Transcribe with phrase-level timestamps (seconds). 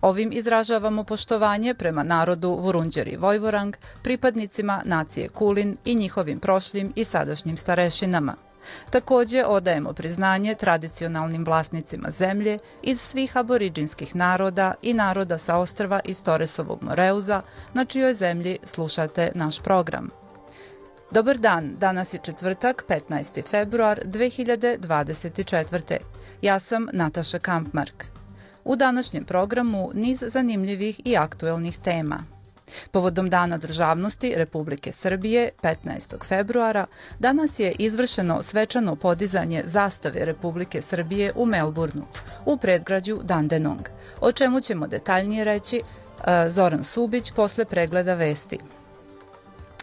[0.00, 7.56] Ovim izražavamo poštovanje prema narodu Vurunđeri Vojvorang, pripadnicima nacije Kulin i njihovim prošlim i sadašnjim
[7.56, 8.36] starešinama.
[8.90, 16.22] Takođe odajemo priznanje tradicionalnim vlasnicima zemlje iz svih aboriđinskih naroda i naroda sa ostrva iz
[16.22, 17.42] Toresovog Moreuza,
[17.74, 20.10] na čijoj zemlji slušate naš program.
[21.10, 23.42] Dobar dan, danas je četvrtak, 15.
[23.50, 25.96] februar 2024.
[26.42, 28.17] Ja sam Nataša Kampmark.
[28.68, 32.24] U današnjem programu niz zanimljivih i aktuelnih tema.
[32.92, 36.26] Povodom Dana državnosti Republike Srbije 15.
[36.28, 36.86] februara
[37.18, 42.04] danas je izvršeno svečano podizanje zastave Republike Srbije u Melbourneu
[42.44, 43.88] u predgrađu Dandenong,
[44.20, 48.58] o čemu ćemo detaljnije reći e, Zoran Subić posle pregleda vesti.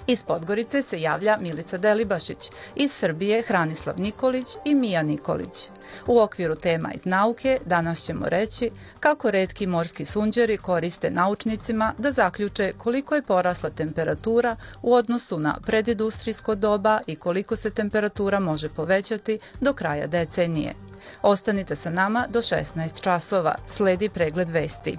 [0.08, 5.70] Iz Podgorice se javlja Milica Delibašić, iz Srbije Hranislav Nikolić i Mija Nikolić.
[6.08, 12.12] U okviru tema iz nauke danas ćemo reći kako redki morski sunđeri koriste naučnicima da
[12.12, 18.70] zaključe koliko je porasla temperatura u odnosu na predindustrijsko doba i koliko se temperatura može
[18.70, 20.74] povećati do kraja decenije.
[21.22, 23.56] Ostanite sa nama do 16 časova.
[23.66, 24.98] Sledi pregled vesti.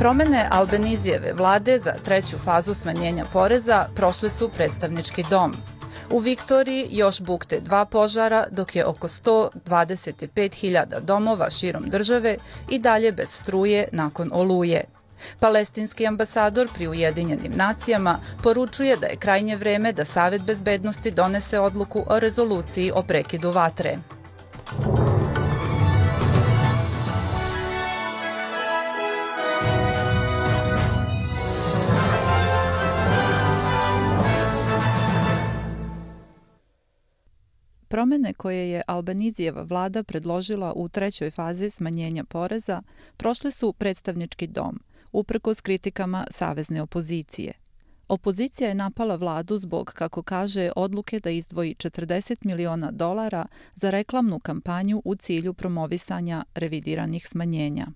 [0.00, 5.54] Promene Albenizijeve vlade za treću fazu smanjenja poreza prošle su predstavnički dom.
[6.10, 12.36] U Viktoriji još bukte dva požara, dok je oko 125.000 domova širom države
[12.70, 14.84] i dalje bez struje nakon oluje.
[15.38, 22.04] Palestinski ambasador pri Ujedinjenim nacijama poručuje da je krajnje vreme da Savet bezbednosti donese odluku
[22.06, 23.98] o rezoluciji o prekidu vatre.
[37.90, 42.82] Promene koje je Albanizijeva vlada predložila u trećoj fazi smanjenja poreza
[43.16, 44.80] prošle su predstavnički dom,
[45.12, 47.52] uprkos kritikama savezne opozicije.
[48.08, 54.38] Opozicija je napala vladu zbog, kako kaže, odluke da izdvoji 40 miliona dolara za reklamnu
[54.38, 57.86] kampanju u cilju promovisanja revidiranih smanjenja.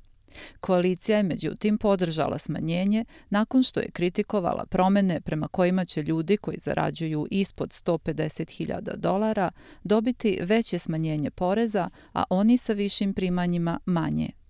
[0.60, 6.58] Koalicija je međutim podržala smanjenje nakon što je kritikovala promene prema kojima će ljudi koji
[6.60, 9.50] zarađuju ispod 150.000 dolara
[9.84, 14.43] dobiti veće smanjenje poreza, a oni sa višim primanjima manje.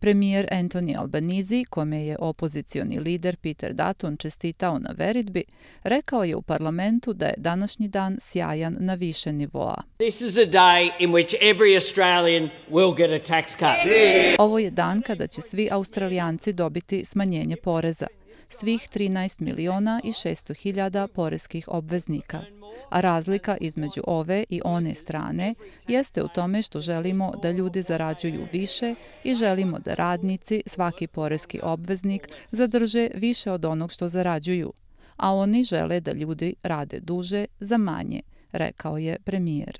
[0.00, 5.44] Premijer Anthony Albanizi, kome je opozicioni lider Peter Dutton čestitao na veritbi,
[5.82, 9.82] rekao je u parlamentu da je današnji dan sjajan na više nivoa.
[9.98, 13.92] This is a day in which every Australian will get a tax cut.
[14.38, 18.06] Ovo je dan kada će svi Australijanci dobiti smanjenje poreza
[18.48, 22.44] svih 13 miliona i 600 hiljada poreskih obveznika
[22.90, 25.54] a razlika između ove i one strane
[25.88, 28.94] jeste u tome što želimo da ljudi zarađuju više
[29.24, 34.72] i želimo da radnici, svaki poreski obveznik, zadrže više od onog što zarađuju,
[35.16, 38.22] a oni žele da ljudi rade duže za manje,
[38.52, 39.78] rekao je premijer.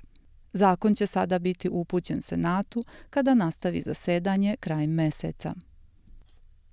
[0.53, 5.53] Zakon će sada biti upućen Senatu kada nastavi zasedanje krajem meseca.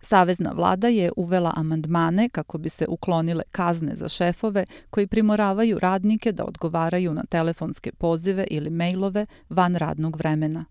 [0.01, 6.33] Savezna vlada je uvela amandmane kako bi se uklonile kazne za šefove koji primoravaju radnike
[6.33, 10.65] da odgovaraju na telefonske pozive ili mejlove van radnog vremena.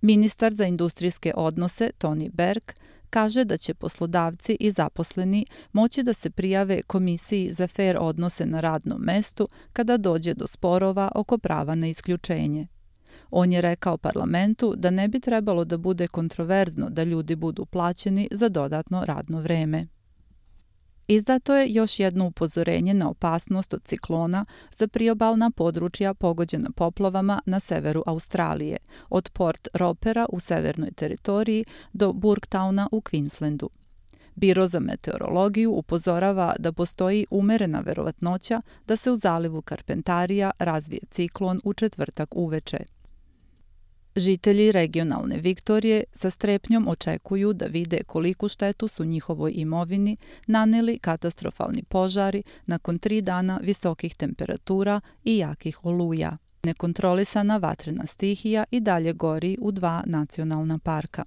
[0.00, 2.62] Ministar za industrijske odnose Tony Berg
[3.10, 8.60] kaže da će poslodavci i zaposleni moći da se prijave Komisiji za fair odnose na
[8.60, 12.66] radnom mestu kada dođe do sporova oko prava na isključenje.
[13.36, 18.28] On je rekao parlamentu da ne bi trebalo da bude kontroverzno da ljudi budu plaćeni
[18.30, 19.86] za dodatno radno vreme.
[21.08, 24.44] Izdato je još jedno upozorenje na opasnost od ciklona
[24.76, 28.76] za priobalna područja pogođena poplavama na severu Australije,
[29.10, 33.68] od Port Ropera u severnoj teritoriji do Burgtowna u Queenslandu.
[34.34, 41.60] Biro za meteorologiju upozorava da postoji umerena verovatnoća da se u zalivu Karpentarija razvije ciklon
[41.64, 42.93] u četvrtak uveče.
[44.16, 50.16] Žitelji regionalne Viktorije sa strepnjom očekuju da vide koliku štetu su njihovoj imovini
[50.46, 56.36] naneli katastrofalni požari nakon tri dana visokih temperatura i jakih oluja.
[56.62, 61.24] Nekontrolisana vatrena stihija i dalje gori u dva nacionalna parka.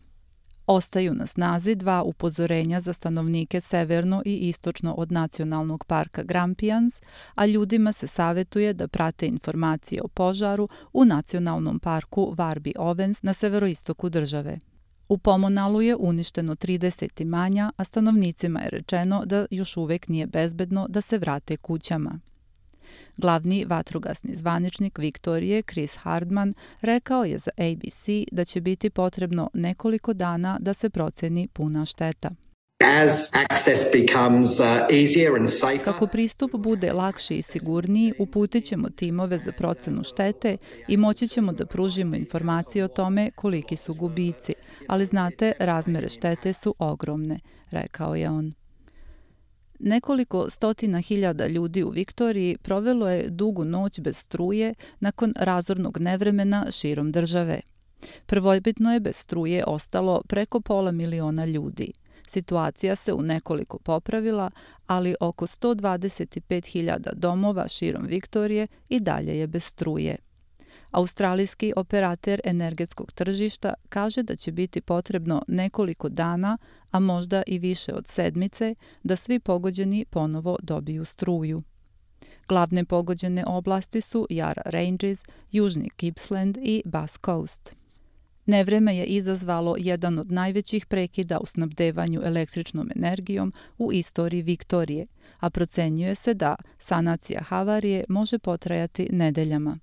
[0.68, 7.02] Ostaju na snazi dva upozorenja za stanovnike severno i istočno od nacionalnog parka Grampians,
[7.36, 13.34] a ljudima se savetuje da prate informacije o požaru u nacionalnom parku Varbi Ovens na
[13.34, 14.60] severoistoku države.
[15.10, 20.88] U Pomonalu je uništeno 30 imanja, a stanovnicima je rečeno da još uvek nije bezbedno
[20.90, 22.20] da se vrate kućama.
[23.18, 30.14] Glavni vatrogasni zvaničnik Viktorije, Chris Hardman, rekao je za ABC da će biti potrebno nekoliko
[30.14, 32.30] dana da se proceni puna šteta.
[32.84, 35.84] As access becomes uh, easier and safer.
[35.84, 40.58] Kako pristup bude lakši i sigurniji, uputit ćemo timove za procenu štete
[40.88, 44.54] i moći ćemo da pružimo informacije o tome koliki su gubici,
[44.88, 47.40] ali znate, razmere štete su ogromne,
[47.72, 48.54] rekao je on.
[49.80, 56.72] Nekoliko stotina hiljada ljudi u Viktoriji provelo je dugu noć bez struje nakon razornog nevremena
[56.72, 57.62] širom države.
[58.26, 61.92] Prvobitno je bez struje ostalo preko pola miliona ljudi.
[62.28, 64.52] Situacija se u nekoliko popravila,
[64.88, 70.16] ali oko 125.000 domova širom Viktorije i dalje je bez struje.
[70.92, 76.58] Australijski operater energetskog tržišta kaže da će biti potrebno nekoliko dana,
[76.92, 81.62] a možda i više od sedmice, da svi pogođeni ponovo dobiju struju.
[82.48, 87.76] Glavne pogođene oblasti su Yara Ranges, Južni Gippsland i Bass Coast.
[88.46, 95.08] Nevreme je izazvalo jedan od najvećih prekida u snabdevanju električnom energijom u istoriji Viktorije,
[95.40, 99.80] a procenjuje se da sanacija havarije može potrajati nedeljama.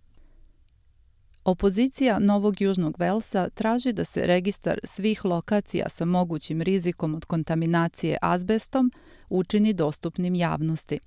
[1.44, 8.18] Opozicija Novog Južnog Velsa traži da se registar svih lokacija sa mogućim rizikom od kontaminacije
[8.22, 8.92] azbestom
[9.30, 10.98] učini dostupnim javnosti.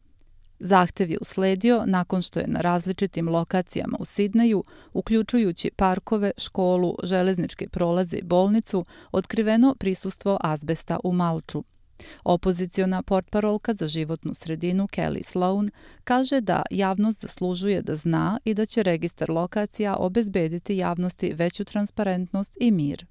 [0.59, 4.63] Zahtev je usledio nakon što je na različitim lokacijama u Sidneju,
[4.93, 11.63] uključujući parkove, školu, železničke prolaze i bolnicu, otkriveno prisustvo azbesta u malču–
[12.23, 15.69] Opoziciona portparolka za životnu sredinu Kelly Sloan
[16.03, 22.57] kaže da javnost zaslužuje da zna i da će registar lokacija obezbediti javnosti veću transparentnost
[22.59, 23.05] i mir.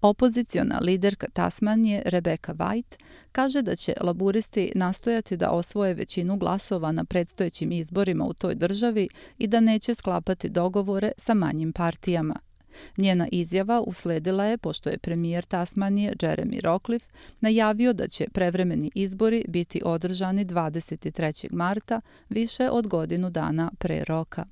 [0.00, 2.96] Opoziciona liderka Tasmanije Rebecca White
[3.32, 9.08] kaže da će laburisti nastojati da osvoje većinu glasova na predstojećim izborima u toj državi
[9.38, 12.47] i da neće sklapati dogovore sa manjim partijama.
[12.96, 17.06] Njena izjava usledila je pošto je premijer Tasmanije Jeremy Rockcliffe
[17.40, 21.52] najavio da će prevremeni izbori biti održani 23.
[21.52, 24.44] marta, više od godinu dana pre roka.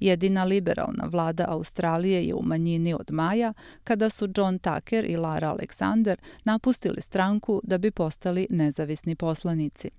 [0.00, 3.52] Jedina liberalna vlada Australije je u manjini od maja,
[3.84, 9.90] kada su John Tucker i Lara Alexander napustili stranku da bi postali nezavisni poslanici.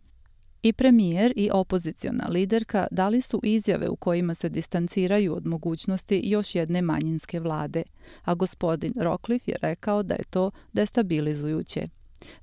[0.65, 6.55] I premijer i opoziciona liderka dali su izjave u kojima se distanciraju od mogućnosti još
[6.55, 7.83] jedne manjinske vlade,
[8.23, 11.87] a gospodin Rockcliffe je rekao da je to destabilizujuće.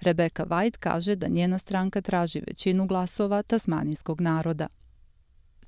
[0.00, 4.68] Rebecca White kaže da njena stranka traži većinu glasova tasmanijskog naroda.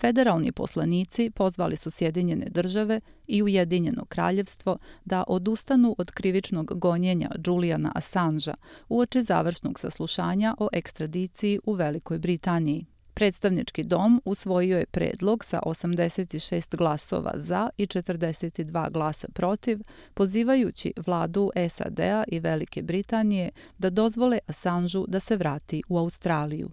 [0.01, 7.93] Federalni poslanici pozvali su Sjedinjene države i Ujedinjeno kraljevstvo da odustanu od krivičnog gonjenja Juliana
[7.95, 8.55] Assangea
[8.89, 12.87] uoči završnog saslušanja o ekstradiciji u Velikoj Britaniji.
[13.15, 19.79] Predstavnički dom usvojio je predlog sa 86 glasova za i 42 glasa protiv,
[20.15, 26.71] pozivajući vladu SAD-a i Velike Britanije da dozvole Assangeu da se vrati u Australiju.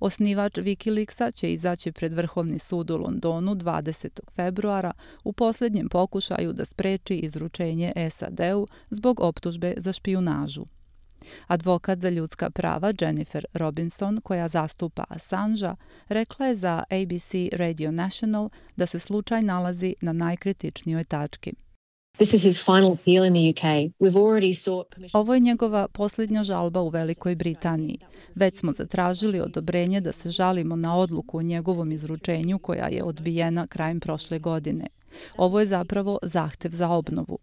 [0.00, 4.20] Osnivač Wikileaksa će izaći pred Vrhovni sud u Londonu 20.
[4.36, 4.92] februara
[5.24, 10.64] u poslednjem pokušaju da spreči izručenje SAD-u zbog optužbe za špijunažu.
[11.46, 15.76] Advokat za ljudska prava Jennifer Robinson, koja zastupa Assangea,
[16.08, 21.52] rekla je za ABC Radio National da se slučaj nalazi na najkritičnijoj tački.
[25.12, 27.98] Ovo je njegova posljednja žalba u Velikoj Britaniji.
[28.34, 33.66] Već smo zatražili odobrenje da se žalimo na odluku o njegovom izručenju koja je odbijena
[33.66, 34.86] krajem prošle godine.
[35.36, 37.38] Ovo je zapravo zahtev za obnovu.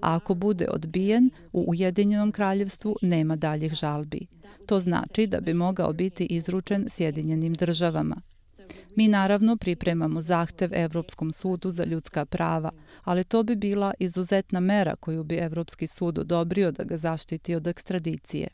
[0.00, 4.26] A ako bude odbijen, u Ujedinjenom kraljevstvu nema daljih žalbi.
[4.66, 8.16] To znači da bi mogao biti izručen Sjedinjenim državama.
[8.94, 12.70] Mi naravno pripremamo zahtev Evropskom sudu za ljudska prava,
[13.04, 17.66] ali to bi bila izuzetna mera koju bi Evropski sud odobrio da ga zaštiti od
[17.66, 18.48] ekstradicije.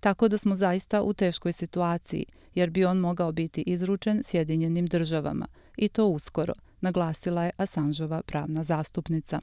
[0.00, 5.46] Tako da smo zaista u teškoj situaciji, jer bi on mogao biti izručen Sjedinjenim državama,
[5.76, 9.40] i to uskoro, naglasila je Asanžova pravna zastupnica.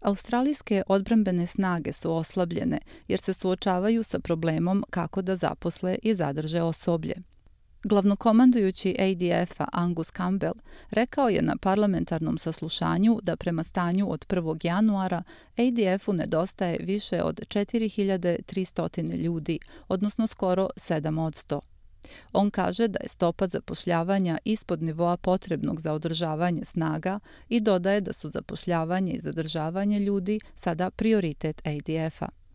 [0.00, 6.62] Australijske odbrambene snage su oslabljene jer se suočavaju sa problemom kako da zaposle i zadrže
[6.62, 7.14] osoblje.
[7.84, 10.54] Glavnokomandujući ADF-a Angus Campbell
[10.90, 14.66] rekao je na parlamentarnom saslušanju da prema stanju od 1.
[14.66, 15.22] januara
[15.56, 21.60] ADF-u nedostaje više od 4300 ljudi, odnosno skoro 7 od 100.
[22.32, 27.18] On kaže da je stopa zapošljavanja ispod nivoa potrebnog za održavanje snaga
[27.48, 32.45] i dodaje da su zapošljavanje i zadržavanje ljudi sada prioritet ADF-a.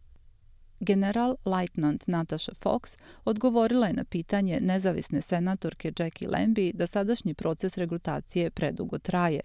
[0.81, 7.77] General Lieutenant Natasha Fox odgovorila je na pitanje nezavisne senatorke Jackie Lambie da sadašnji proces
[7.77, 9.41] regrutacije predugo traje.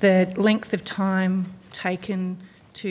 [0.00, 1.44] The length of time
[1.82, 2.36] taken
[2.82, 2.88] to,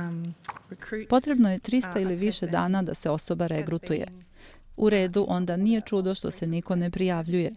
[0.00, 0.34] um,
[0.70, 4.06] recruit, Potrebno je 300 uh, ili više dana da se osoba regrutuje.
[4.76, 7.52] U redu, onda nije čudo što se niko ne prijavljuje.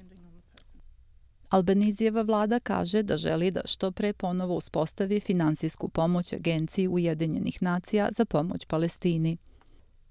[1.50, 8.10] Albanizijeva vlada kaže da želi da što pre ponovo uspostavi finansijsku pomoć Agenciji Ujedinjenih nacija
[8.12, 9.38] za pomoć Palestini.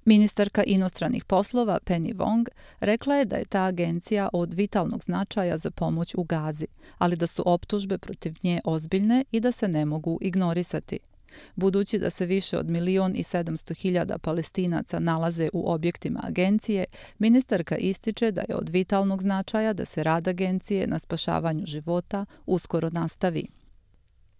[0.04, 2.48] Ministarka inostranih poslova Penny Wong
[2.80, 6.66] rekla je da je ta agencija od vitalnog značaja za pomoć u Gazi,
[6.98, 10.98] ali da su optužbe protiv nje ozbiljne i da se ne mogu ignorisati.
[11.54, 16.84] Budući da se više od milion i sedamsto hiljada palestinaca nalaze u objektima agencije,
[17.18, 22.90] ministarka ističe da je od vitalnog značaja da se rad agencije na spašavanju života uskoro
[22.90, 23.46] nastavi.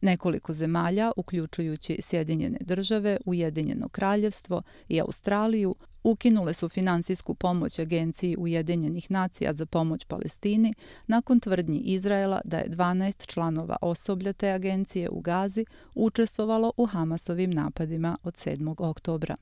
[0.00, 9.10] Nekoliko zemalja, uključujući Sjedinjene države, Ujedinjeno kraljevstvo i Australiju, ukinule su finansijsku pomoć Agenciji Ujedinjenih
[9.10, 10.74] nacija za pomoć Palestini
[11.06, 15.64] nakon tvrdnji Izraela da je 12 članova osoblja te agencije u Gazi
[15.94, 18.74] učestvovalo u Hamasovim napadima od 7.
[18.78, 19.36] oktobra.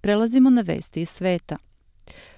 [0.00, 1.56] Prelazimo na vesti iz sveta.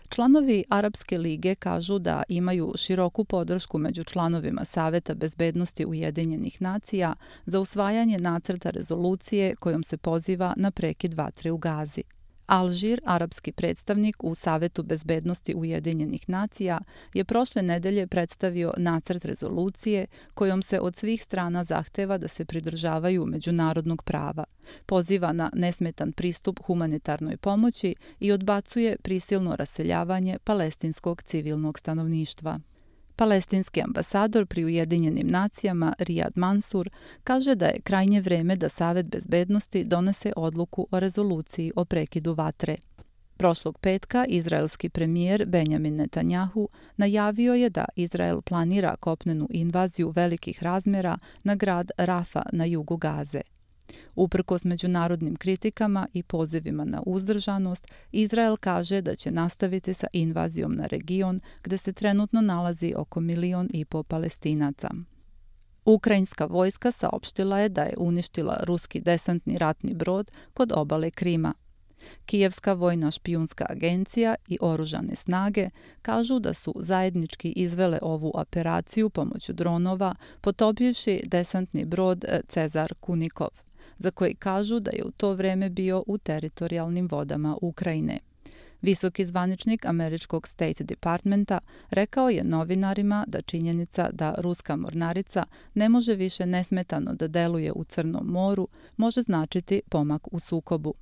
[0.08, 7.14] Članovi Arapske lige kažu da imaju široku podršku među članovima Saveta bezbednosti Ujedinjenih nacija
[7.46, 12.02] za usvajanje nacrta rezolucije kojom se poziva na prekid vatre u Gazi.
[12.46, 16.80] Alžir, arapski predstavnik u Savetu bezbednosti Ujedinjenih nacija,
[17.14, 23.26] je prošle nedelje predstavio nacrt rezolucije kojom se od svih strana zahteva da se pridržavaju
[23.26, 24.44] međunarodnog prava,
[24.86, 32.60] poziva na nesmetan pristup humanitarnoj pomoći i odbacuje prisilno raseljavanje palestinskog civilnog stanovništva.
[33.16, 36.90] Palestinski ambasador pri Ujedinjenim nacijama Riyad Mansur
[37.25, 42.76] kaže da je krajnje vreme da Savet bezbednosti donese odluku o rezoluciji o prekidu vatre.
[43.37, 51.18] Prošlog petka izraelski premijer Benjamin Netanjahu najavio je da Izrael planira kopnenu invaziju velikih razmera
[51.44, 53.40] na grad Rafa na jugu Gaze.
[54.14, 60.87] Uprkos međunarodnim kritikama i pozivima na uzdržanost, Izrael kaže da će nastaviti sa invazijom na
[60.87, 64.90] region gde se trenutno nalazi oko milion i po palestinaca.
[65.85, 71.55] Ukrajinska vojska saopštila je da je uništila ruski desantni ratni brod kod obale Krima.
[72.26, 75.71] Kijevska vojna špijunska agencija i oružane snage
[76.02, 83.65] kažu da su zajednički izvele ovu operaciju pomoću dronova, potopivši desantni brod Cezar Kunikov
[83.98, 88.18] za koji kažu da je u to vreme bio u teritorijalnim vodama Ukrajine.
[88.82, 91.58] Visoki zvaničnik američkog State Departmenta
[91.90, 97.84] rekao je novinarima da činjenica da ruska mornarica ne može više nesmetano da deluje u
[97.84, 100.94] Crnom moru može značiti pomak u sukobu.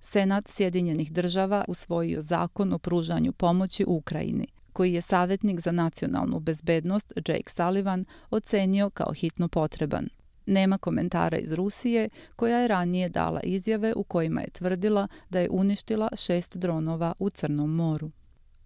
[0.00, 7.12] Senat Sjedinjenih država usvojio zakon o pružanju pomoći Ukrajini, koji je savjetnik za nacionalnu bezbednost
[7.16, 10.08] Jake Sullivan ocenio kao hitno potreban.
[10.46, 15.50] Nema komentara iz Rusije, koja je ranije dala izjave u kojima je tvrdila da je
[15.50, 18.10] uništila šest dronova u Crnom moru.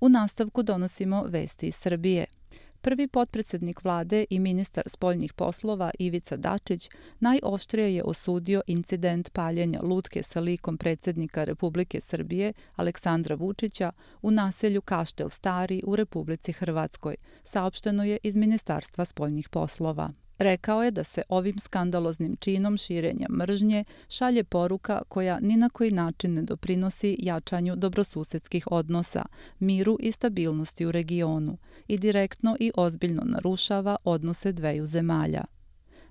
[0.01, 2.27] U nastavku donosimo vesti iz Srbije.
[2.81, 10.23] Prvi potpredsednik vlade i ministar spoljnih poslova Ivica Dačić najoštrije je osudio incident paljenja lutke
[10.23, 13.93] sa likom predsednika Republike Srbije Aleksandra Vučića
[14.23, 20.11] u naselju Kaštel Stari u Republici Hrvatskoj, saopšteno je iz Ministarstva spoljnih poslova.
[20.39, 25.91] Rekao je da se ovim skandaloznim činom širenja mržnje šalje poruka koja ni na koji
[25.91, 29.25] način ne doprinosi jačanju dobrosusedskih odnosa,
[29.59, 35.45] miru i stabilnosti u regionu i direktno i ozbiljno narušava odnose dveju zemalja.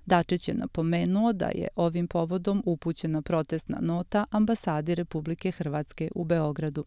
[0.06, 6.84] Dačić je napomenuo da je ovim povodom upućena protestna nota ambasadi Republike Hrvatske u Beogradu.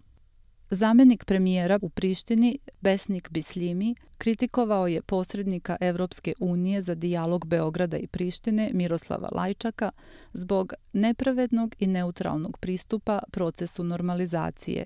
[0.74, 8.08] Zamenik premijera u Prištini, Besnik Bislimi, kritikovao je posrednika Evropske unije za dijalog Beograda i
[8.08, 9.92] Prištine Miroslava Lajčaka
[10.34, 14.86] zbog nepravednog i neutralnog pristupa procesu normalizacije.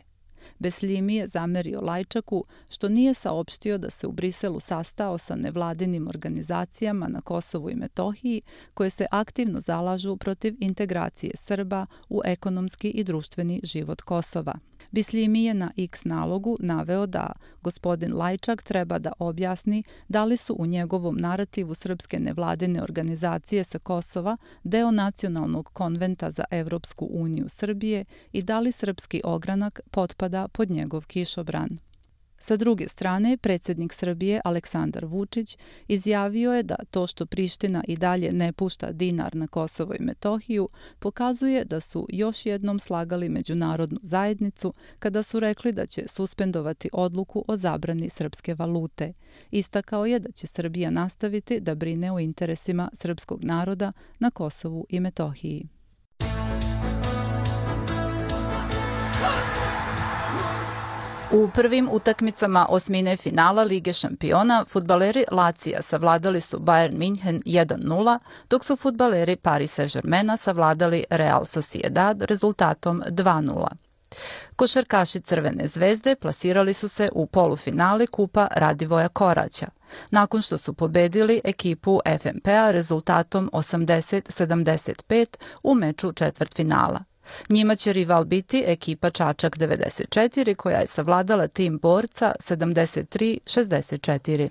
[0.59, 7.07] Beslimi je zamerio Lajčaku što nije saopštio da se u Briselu sastao sa nevladinim organizacijama
[7.07, 8.41] na Kosovu i Metohiji
[8.73, 14.53] koje se aktivno zalažu protiv integracije Srba u ekonomski i društveni život Kosova.
[14.91, 20.55] Bislimi je na X nalogu naveo da gospodin Lajčak treba da objasni da li su
[20.59, 28.05] u njegovom narativu srpske nevladine organizacije sa Kosova deo nacionalnog konventa za Evropsku uniju Srbije
[28.31, 31.77] i da li srpski ogranak potpada pod njegov kišobran.
[32.45, 38.31] Sa druge strane, predsednik Srbije Aleksandar Vučić izjavio je da to što Priština i dalje
[38.31, 40.67] ne pušta dinar na Kosovo i Metohiju
[40.99, 47.45] pokazuje da su još jednom slagali međunarodnu zajednicu kada su rekli da će suspendovati odluku
[47.47, 49.13] o zabrani srpske valute.
[49.51, 54.99] Istakao je da će Srbija nastaviti da brine o interesima srpskog naroda na Kosovu i
[54.99, 55.74] Metohiji.
[61.31, 68.65] U prvim utakmicama osmine finala Lige šampiona futbaleri Lacija savladali su Bayern Minhen 1-0, dok
[68.65, 73.67] su futbaleri Paris Saint-Germaina savladali Real Sociedad rezultatom 2-0.
[74.55, 79.67] Košarkaši Crvene zvezde plasirali su se u polufinale Kupa Radivoja Koraća,
[80.11, 85.25] nakon što su pobedili ekipu FNP-a rezultatom 80-75
[85.63, 87.14] u meču četvrtfinala.
[87.49, 94.49] Njima će rival biti ekipa Čačak 94 koja je savladala tim borca 73-64.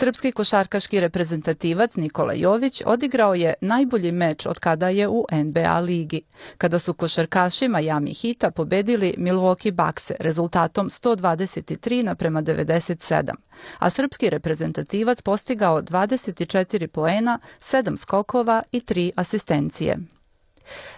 [0.00, 6.22] Srpski košarkaški reprezentativac Nikola Jović odigrao je najbolji meč od kada je u NBA ligi,
[6.58, 13.34] kada su košarkaši Miami Hita pobedili Milwaukee Buckse rezultatom 123 naprema 97,
[13.78, 19.98] a srpski reprezentativac postigao 24 poena, 7 skokova i 3 asistencije.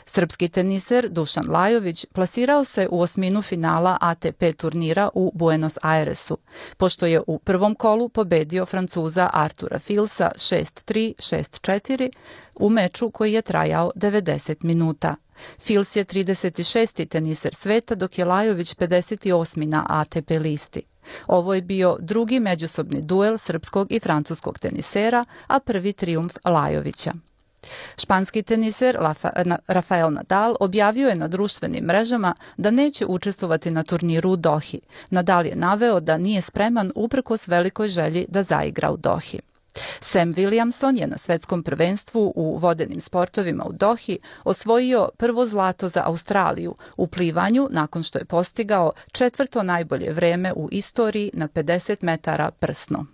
[0.05, 6.39] Srpski teniser Dušan Lajović plasirao se u osminu finala ATP turnira u Buenos Airesu,
[6.77, 12.11] pošto je u prvom kolu pobedio Francuza Artura Filsa 6-3, 6-4
[12.55, 15.17] u meču koji je trajao 90 minuta.
[15.59, 17.09] Fils je 36.
[17.09, 19.67] teniser sveta, dok je Lajović 58.
[19.67, 20.83] na ATP listi.
[21.27, 27.13] Ovo je bio drugi međusobni duel srpskog i francuskog tenisera, a prvi triumf Lajovića.
[27.97, 28.99] Španski teniser
[29.67, 34.81] Rafael Nadal objavio je na društvenim mrežama da neće učestvovati na turniru u Dohi.
[35.11, 39.41] Nadal je naveo da nije spreman uprkos velikoj želji da zaigra u Dohi.
[40.01, 46.03] Sam Williamson je na svetskom prvenstvu u vodenim sportovima u Dohi osvojio prvo zlato za
[46.07, 52.51] Australiju u plivanju nakon što je postigao četvrto najbolje vreme u istoriji na 50 metara
[52.51, 53.07] prsno.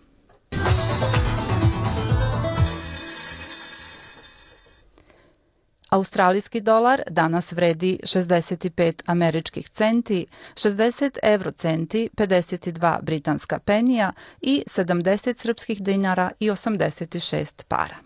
[5.91, 15.83] Australijski dolar danas vredi 65 američkih centi, 60 evrocenti, 52 britanska penija i 70 srpskih
[15.83, 17.97] dinara i 86 para.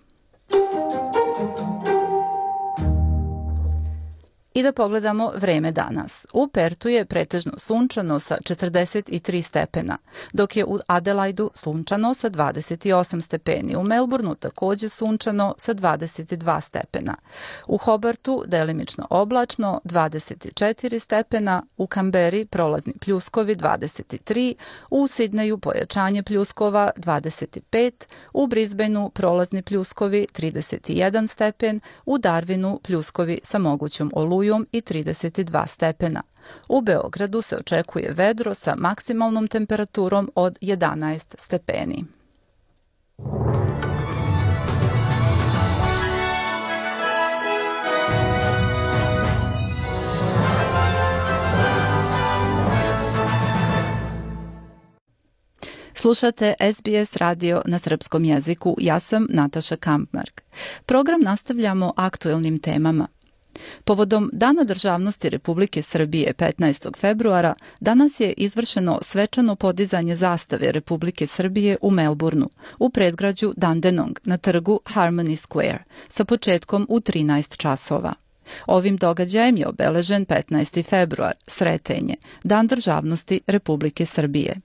[4.55, 6.27] I da pogledamo vreme danas.
[6.33, 9.99] U Pertu je pretežno sunčano sa 43 stepena,
[10.33, 13.77] dok je u Adelaidu sunčano sa 28 stepeni.
[13.77, 17.15] U Melbourneu takođe sunčano sa 22 stepena.
[17.69, 24.55] U Hobartu delimično oblačno 24 stepena, u Kamberi prolazni pljuskovi 23,
[24.91, 27.93] u Sidneju pojačanje pljuskova 25,
[28.33, 35.67] u Brisbaneu prolazni pljuskovi 31 stepen, u Darwinu pljuskovi sa mogućom olujom olujom i 32
[35.67, 36.23] stepena.
[36.69, 42.05] U Beogradu se očekuje vedro sa maksimalnom temperaturom od 11 stepeni.
[55.95, 58.77] Slušate SBS radio na srpskom jeziku.
[58.79, 60.43] Ja sam Nataša Kampmark.
[60.87, 63.09] Program nastavljamo aktuelnim temama.
[63.85, 66.97] Povodom Dana državnosti Republike Srbije 15.
[66.99, 74.37] februara danas je izvršeno svečano podizanje zastave Republike Srbije u Melbourneu, u predgrađu Dandenong na
[74.37, 78.15] trgu Harmony Square, sa početkom u 13 časova.
[78.67, 80.85] Ovim događajem je obeležen 15.
[80.85, 84.57] februar, Sretenje, Dan državnosti Republike Srbije.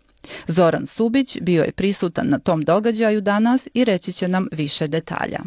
[0.48, 5.39] Zoran Subić bio je prisutan na tom događaju danas i reći će nam više detalja.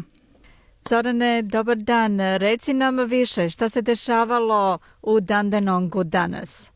[0.81, 2.19] Zorane, dobar dan.
[2.37, 6.71] Reci nam više šta se dešavalo u Dandenongu danas.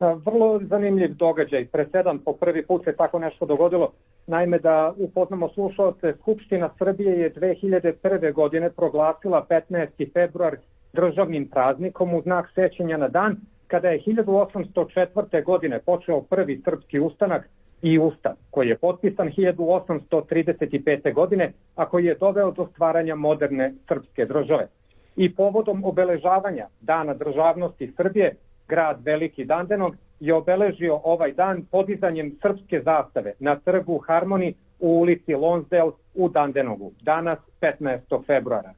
[0.00, 1.66] Vrlo zanimljiv događaj.
[1.66, 3.92] Presedan po prvi put se tako nešto dogodilo.
[4.26, 8.32] Naime da upoznamo slušalce, Skupština Srbije je 2001.
[8.32, 10.12] godine proglasila 15.
[10.12, 10.56] februar
[10.92, 15.44] državnim praznikom u znak sećanja na dan kada je 1804.
[15.44, 17.48] godine počeo prvi srpski ustanak
[17.82, 21.14] i Ustav, koji je potpisan 1835.
[21.14, 24.66] godine, a koji je doveo do stvaranja moderne srpske države.
[25.16, 28.34] I povodom obeležavanja Dana državnosti Srbije,
[28.68, 35.34] grad Veliki Dandenog je obeležio ovaj dan podizanjem srpske zastave na trgu Harmoni u ulici
[35.34, 38.26] Lonsdale u Dandenogu, danas 15.
[38.26, 38.72] februara.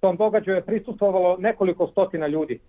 [0.00, 2.60] Tom događaju je prisustovalo nekoliko stotina ljudi,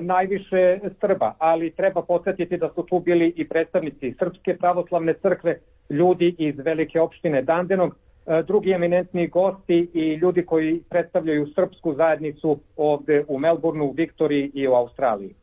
[0.00, 5.58] najviše Srba, ali treba podsjetiti da su tu bili i predstavnici Srpske pravoslavne crkve,
[5.90, 12.58] ljudi iz velike opštine Dandenog, e, drugi eminentni gosti i ljudi koji predstavljaju srpsku zajednicu
[12.76, 15.34] ovde u Melbourneu, u Viktoriji i u Australiji.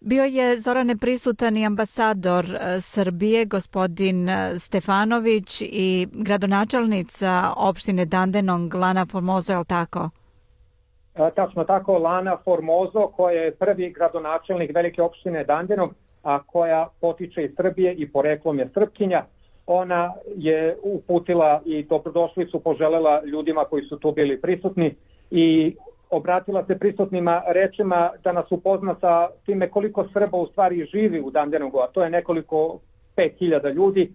[0.00, 8.74] Bio je Zorane prisutan i ambasador e, Srbije, gospodin e, Stefanović i gradonačelnica opštine Dandenong,
[8.74, 10.10] Lana Formozo, je li tako?
[11.20, 17.44] E, tačno tako, Lana Formozo, koja je prvi gradonačelnik velike opštine Dandenong, a koja potiče
[17.44, 19.24] iz Srbije i poreklom je Srpkinja.
[19.66, 24.94] Ona je uputila i dobrodošli su poželela ljudima koji su tu bili prisutni
[25.30, 25.76] i
[26.10, 31.30] obratila se prisutnima rečima da nas upozna sa time koliko Srba u stvari živi u
[31.30, 32.78] Dandenogu, a to je nekoliko
[33.16, 34.12] 5000 ljudi,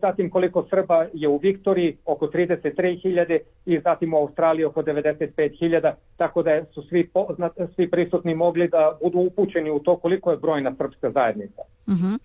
[0.00, 6.42] zatim koliko Srba je u Viktoriji, oko 33.000 i zatim u Australiji oko 95.000, tako
[6.42, 10.74] da su svi, poznat, svi prisutni mogli da budu upućeni u to koliko je brojna
[10.78, 11.62] srpska zajednica.
[11.86, 12.06] Uh mhm.
[12.06, 12.18] -huh.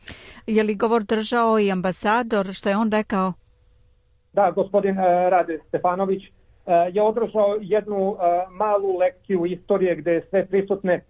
[0.47, 3.33] Je li govor držao i ambasador, što je on rekao?
[4.33, 6.23] Da, gospodin e, Rade Stefanović,
[6.65, 11.01] E, je održao jednu e, malu lekciju istorije gde je sve prisutne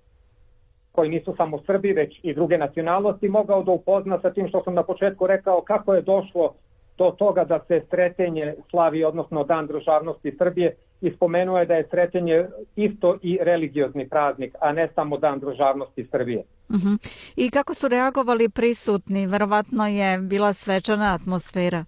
[0.91, 4.73] koji nisu samo Srbi, već i druge nacionalnosti, mogao da upozna sa tim što sam
[4.73, 6.53] na početku rekao kako je došlo
[6.97, 11.87] do toga da se sretenje slavi, odnosno Dan državnosti Srbije, i spomenuo je da je
[11.89, 16.43] sretenje isto i religiozni praznik, a ne samo Dan državnosti Srbije.
[16.69, 16.87] Uh mhm.
[16.87, 17.31] -huh.
[17.35, 19.27] I kako su reagovali prisutni?
[19.27, 21.85] Verovatno je bila svečana atmosfera.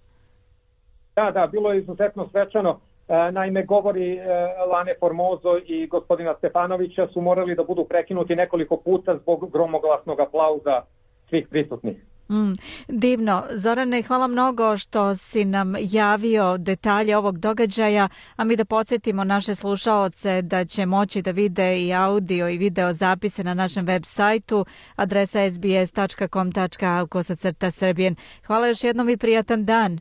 [1.16, 2.80] Da, da, bilo je izuzetno svečano.
[3.08, 4.24] E, naime, govori e,
[4.72, 10.82] Lane Formozo i gospodina Stefanovića su morali da budu prekinuti nekoliko puta zbog gromoglasnog aplauza
[11.28, 11.96] svih prisutnih.
[12.30, 12.52] Mm,
[12.88, 13.42] divno.
[13.50, 19.54] Zorane, hvala mnogo što si nam javio detalje ovog događaja, a mi da podsjetimo naše
[19.54, 24.64] slušaoce da će moći da vide i audio i video zapise na našem web sajtu
[24.96, 28.16] adresa sbs.com.au kosacrta srbijen.
[28.46, 29.98] Hvala još jednom i prijatan dan.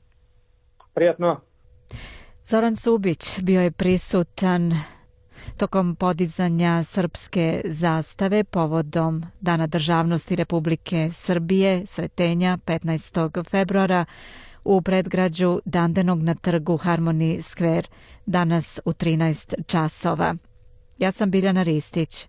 [0.93, 1.41] Prijatno.
[2.45, 4.73] Zoran Subić bio je prisutan
[5.57, 13.49] tokom podizanja srpske zastave povodom Dana državnosti Republike Srbije, sretenja 15.
[13.49, 14.05] februara
[14.63, 17.87] u predgrađu Dandenog na trgu Harmony Square
[18.25, 20.35] danas u 13 časova.
[20.97, 22.27] Ja sam Biljana Ristić.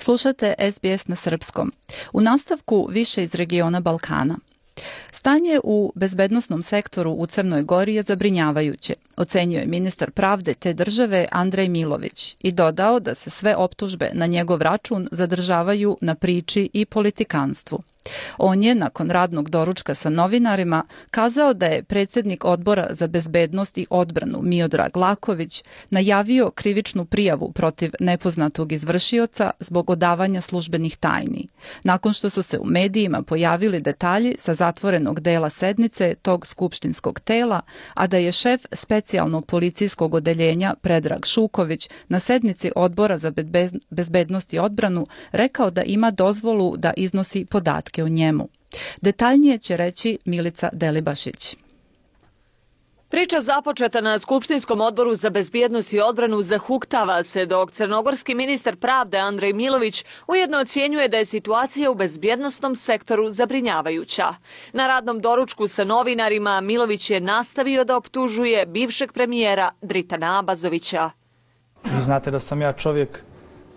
[0.00, 1.72] Slušate SBS na srpskom.
[2.12, 4.38] U nastavku više iz regiona Balkana.
[5.12, 11.28] Stanje u bezbednostnom sektoru u Crnoj Gori je zabrinjavajuće, ocenio je ministar pravde te države
[11.32, 16.84] Andrej Milović i dodao da se sve optužbe na njegov račun zadržavaju na priči i
[16.84, 17.82] politikanstvu.
[18.38, 23.86] On je, nakon radnog doručka sa novinarima, kazao da je predsednik odbora za bezbednost i
[23.90, 31.48] odbranu Miodrag Laković najavio krivičnu prijavu protiv nepoznatog izvršioca zbog odavanja službenih tajni,
[31.84, 37.60] nakon što su se u medijima pojavili detalji sa zatvorenog dela sednice tog skupštinskog tela,
[37.94, 43.32] a da je šef specijalnog policijskog odeljenja Predrag Šuković na sednici odbora za
[43.90, 48.48] bezbednost i odbranu rekao da ima dozvolu da iznosi podatke podatke o njemu.
[49.00, 51.56] Detaljnije će reći Milica Delibašić.
[53.10, 59.18] Priča započeta na Skupštinskom odboru za bezbjednost i odbranu zahuktava se dok crnogorski ministar pravde
[59.18, 64.34] Andrej Milović ujedno ocjenjuje da je situacija u bezbjednostnom sektoru zabrinjavajuća.
[64.72, 71.10] Na radnom doručku sa novinarima Milović je nastavio da optužuje bivšeg premijera Dritana Abazovića.
[71.84, 73.24] Vi znate da sam ja čovjek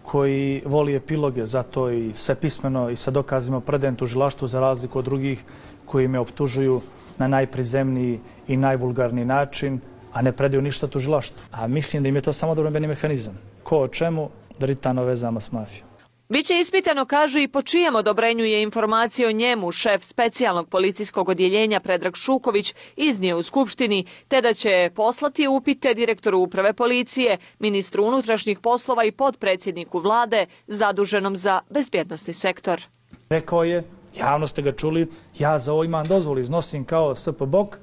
[0.04, 5.06] koji voli epiloge, zato i sve pismeno i sa dokazima predajem tužilaštvu za razliku od
[5.06, 5.44] drugih
[5.86, 6.82] koji me optužuju
[7.18, 9.80] na najprizemniji i najvulgarniji način,
[10.13, 11.38] a ne predaju ništa tužilaštvu.
[11.52, 13.38] A mislim da im je to samo dobrobeni mehanizam.
[13.63, 15.92] Ko o čemu, Dritano vezama s mafijom.
[16.34, 21.80] Biće ispitano, kažu, i po čijem odobrenju je informacija o njemu šef specijalnog policijskog odjeljenja
[21.80, 28.60] Predrag Šuković iznio u Skupštini, te da će poslati upite direktoru uprave policije, ministru unutrašnjih
[28.60, 32.82] poslova i podpredsjedniku vlade zaduženom za bezbjednostni sektor.
[33.30, 33.84] Rekao je,
[34.17, 35.08] javno ste ga čuli,
[35.39, 37.78] ja za ovo imam dozvolu, iznosim kao SP Bok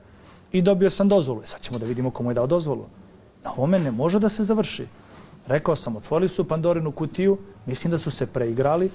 [0.52, 1.42] i dobio sam dozvolu.
[1.44, 2.86] Sad ćemo da vidimo komu je dao dozvolu.
[3.44, 4.86] Na ovome ne može da se završi.
[5.50, 8.90] Rekao sam, otvorili su Pandorinu kutiju, mislim da su se preigrali,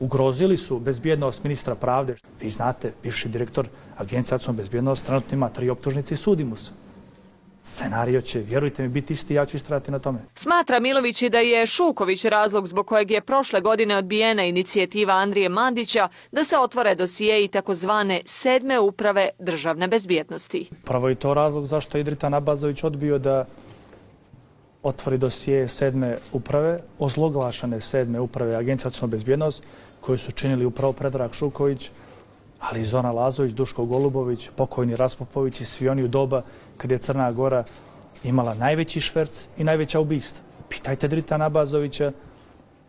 [0.00, 2.16] ugrozili su bezbjednost ministra pravde.
[2.40, 3.66] Vi znate, bivši direktor
[3.96, 6.70] Agencije za bezbjednost trenutno ima tri optužnice i sudi mu se.
[7.64, 10.18] scenario će, vjerujte mi, biti isti, ja ću istrati na tome.
[10.34, 15.48] Smatra Milović i da je Šuković razlog zbog kojeg je prošle godine odbijena inicijativa Andrije
[15.48, 20.68] Mandića da se otvore dosije i takozvane sedme uprave državne bezbjednosti.
[20.84, 23.46] Prvo je to razlog zašto je Idrita Nabazović odbio da
[24.86, 29.62] otvori dosije sedme uprave, ozloglašane sedme uprave Agencija za bezbjednost,
[30.00, 31.90] koju su činili upravo Predrag Šuković,
[32.60, 36.42] ali i Zona Lazović, Duško Golubović, pokojni Raspopović i svi oni u doba
[36.76, 37.64] kad je Crna Gora
[38.24, 40.40] imala najveći šverc i najveća ubistva.
[40.68, 42.12] Pitajte Drita Nabazovića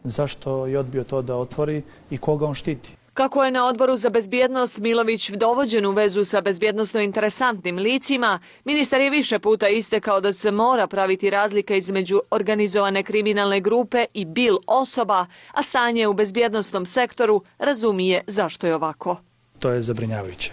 [0.03, 2.96] zašto je odbio to da otvori i koga on štiti.
[3.17, 9.01] Kako je na odboru za bezbjednost Milović dovođen u vezu sa bezbjednostno interesantnim licima, ministar
[9.01, 14.57] je više puta istekao da se mora praviti razlika između organizovane kriminalne grupe i bil
[14.67, 19.17] osoba, a stanje u bezbjednostnom sektoru razumije zašto je ovako.
[19.59, 20.51] To je zabrinjavajuće.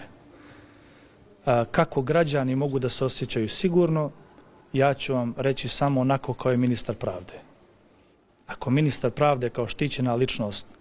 [1.71, 4.11] Kako građani mogu da se osjećaju sigurno,
[4.73, 7.33] ja ću vam reći samo onako kao je ministar pravde.
[8.47, 10.74] Ako ministar pravde kao štićena ličnost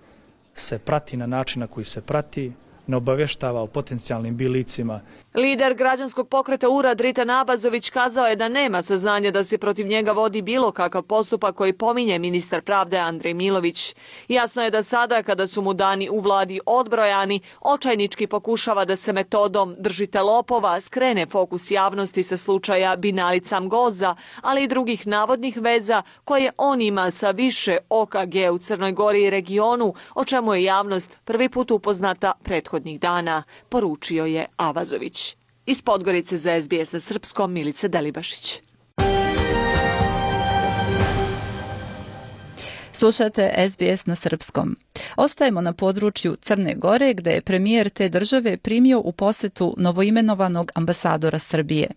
[0.55, 2.53] se prati na način na koji se prati,
[2.87, 5.01] ne obavještava o potencijalnim bilicima.
[5.35, 10.13] Lider građanskog pokreta URA Drita Nabazović kazao je da nema saznanja da se protiv njega
[10.13, 13.95] vodi bilo kakav postupak koji pominje ministar pravde Andrej Milović.
[14.29, 19.13] Jasno je da sada, kada su mu dani u vladi odbrojani, očajnički pokušava da se
[19.13, 26.03] metodom držite lopova skrene fokus javnosti sa slučaja Binalica Goza, ali i drugih navodnih veza
[26.25, 31.19] koje on ima sa više OKG u Crnoj Gori i regionu, o čemu je javnost
[31.25, 35.37] prvi put upoznata prethodno prethodnih dana, poručio je Avazović.
[35.67, 38.63] Iz Podgorice za SBS na Srpskom, Milica Delibašić.
[42.93, 44.77] Slušate SBS na srpskom.
[45.17, 51.39] Ostajemo na području Crne Gore gde je premijer te države primio u posetu novoimenovanog ambasadora
[51.39, 51.91] Srbije.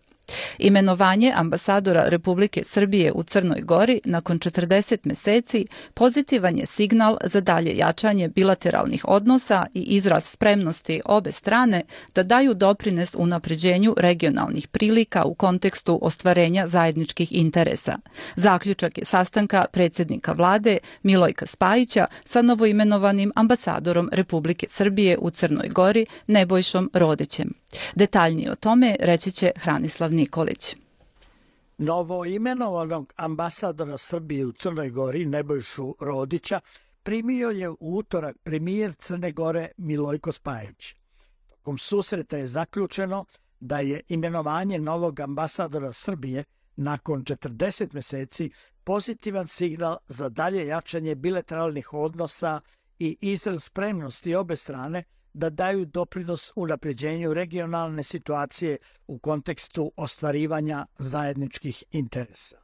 [0.57, 7.77] Imenovanje ambasadora Republike Srbije u Crnoj Gori nakon 40 meseci pozitivan je signal za dalje
[7.77, 11.83] jačanje bilateralnih odnosa i izraz spremnosti obe strane
[12.15, 17.97] da daju doprines unapređenju regionalnih prilika u kontekstu ostvarenja zajedničkih interesa.
[18.35, 26.05] Zaključak je sastanka predsjednika vlade Milojka Spajića sa novoimenovanim ambasadorom Republike Srbije u Crnoj Gori
[26.27, 27.66] Nebojšom Rodećem.
[27.95, 30.75] Detaljnije o tome reći će Hranislav Nikolić.
[31.77, 36.60] Novo imenovanog ambasadora Srbije u Crnoj Gori Nebojšu Rodića
[37.03, 40.95] primio je u utorak premijer Crne Gore Milojko Spajić.
[41.49, 43.25] Tokom susreta je zaključeno
[43.60, 46.43] da je imenovanje novog ambasadora Srbije
[46.75, 48.51] nakon 40 meseci
[48.84, 52.62] pozitivan signal za dalje jačanje bilateralnih odnosa
[52.99, 55.03] i izraz spremnosti obe strane
[55.38, 62.58] da daju doprinos u napređenju regionalne situacije u kontekstu ostvarivanja zajedničkih interesa.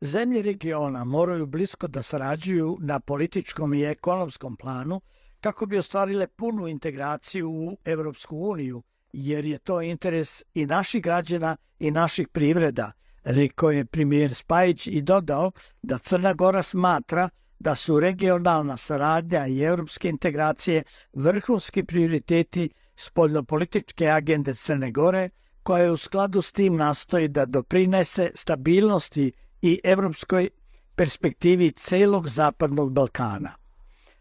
[0.00, 5.00] Zemlje regiona moraju blisko da sarađuju na političkom i ekonomskom planu
[5.40, 11.56] kako bi ostvarile punu integraciju u Evropsku uniju, jer je to interes i naših građana
[11.78, 12.92] i naših privreda,
[13.24, 15.50] rekao je premijer Spajić i dodao
[15.82, 24.54] da Crna Gora smatra da su regionalna saradnja i evropske integracije vrhunski prioriteti spoljnopolitičke agende
[24.54, 25.30] Crne Gore,
[25.62, 30.48] koja u skladu s tim nastoji da doprinese stabilnosti i evropskoj
[30.94, 33.52] perspektivi celog Zapadnog Balkana.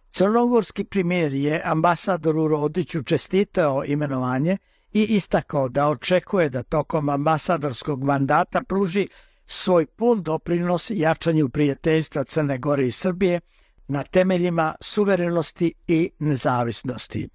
[0.10, 4.58] Crnogorski primjer je ambasadoru Rodiću čestitao imenovanje
[4.91, 9.08] i istakao da očekuje da tokom ambasadorskog mandata pruži
[9.54, 13.39] svoj pun doprinos jačanju prijateljstva Crne Gore i Srbije
[13.88, 17.30] na temeljima suverenosti i nezavisnosti.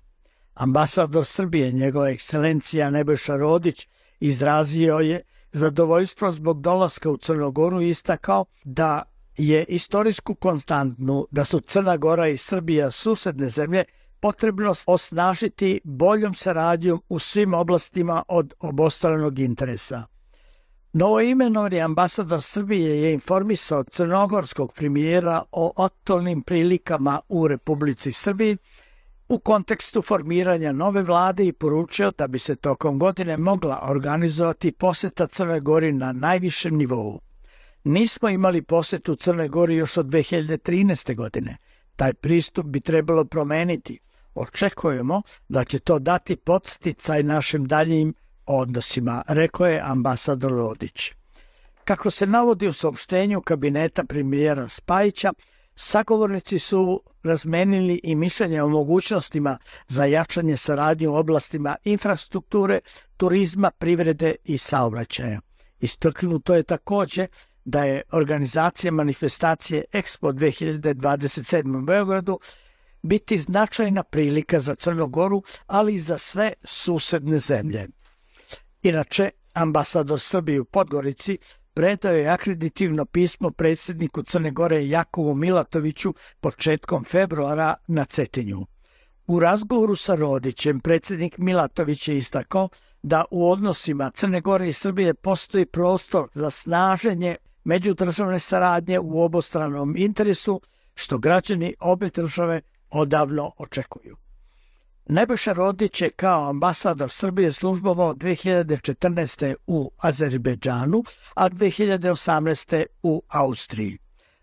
[0.55, 3.89] Ambasador Srbije, njegova ekscelencija Nebojša Rodić,
[4.21, 9.03] izrazio je zadovoljstvo zbog dolaska u Crnogoru i istakao da
[9.37, 13.85] je istorijsku konstantnu da su Crna Gora i Srbija susedne zemlje
[14.21, 20.18] potrebno osnažiti boljom saradnjom u svim oblastima od obostranog interesa.
[20.99, 28.57] Novoimenovani ambasador Srbije je informisao crnogorskog premijera o aktualnim prilikama u Republici Srbiji
[29.29, 35.27] u kontekstu formiranja nove vlade i poručio da bi se tokom godine mogla organizovati poseta
[35.27, 37.21] Crne Gori na najvišem nivou.
[37.85, 41.15] Nismo imali posetu Crne Gori još od 2013.
[41.15, 41.57] godine.
[41.97, 43.99] Taj pristup bi trebalo promeniti.
[44.35, 48.15] Očekujemo da će to dati podsticaj našim daljim
[48.49, 51.13] odnosima, rekao je ambasador Rodić.
[51.85, 55.33] Kako se navodi u saopštenju kabineta premijera Spajića,
[55.75, 62.81] sagovornici su razmenili i mišljenje o mogućnostima za jačanje saradnje u oblastima infrastrukture,
[63.17, 65.41] turizma, privrede i saobraćaja.
[65.81, 67.27] Istaknuto je takođe
[67.65, 72.39] da je organizacija manifestacije Expo 2027 u Beogradu
[73.03, 77.89] biti značajna prilika za Crnogoru, ali i za sve susedne zemlje.
[78.83, 81.39] Inače, ambasador Srbije u Podgorici
[81.75, 88.67] predao je akreditivno pismo predsjedniku Crne Gore Jakovu Milatoviću početkom februara na Cetinju.
[89.27, 92.69] U razgovoru sa Rodićem predsjednik Milatović je istakao
[93.03, 99.97] da u odnosima Crne Gore i Srbije postoji prostor za snaženje međudržavne saradnje u obostranom
[99.97, 100.61] interesu,
[100.95, 102.61] što građani obe države
[102.91, 104.17] odavno očekuju.
[105.11, 109.55] Nebojša Rodić je kao ambasador Srbije službovao 2014.
[109.67, 112.85] u Azerbejdžanu, a 2018.
[113.03, 113.99] u Austriji.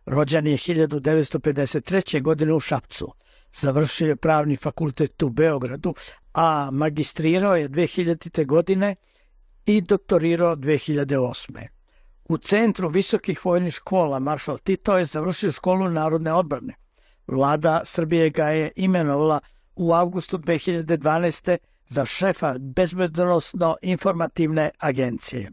[0.06, 2.22] Rođen je 1953.
[2.22, 3.14] godine u Šapcu.
[3.54, 5.94] Završio je pravni fakultet u Beogradu,
[6.34, 8.46] a magistrirao je 2000.
[8.46, 8.96] godine
[9.66, 11.68] i doktorirao 2008.
[12.30, 16.74] U Centru visokih vojnih škola Maršal Tito je završio školu narodne odbrane.
[17.28, 19.40] Vlada Srbije ga je imenovala
[19.76, 21.58] u avgustu 2012.
[21.88, 25.52] za šefa bezbednostno informativne agencije.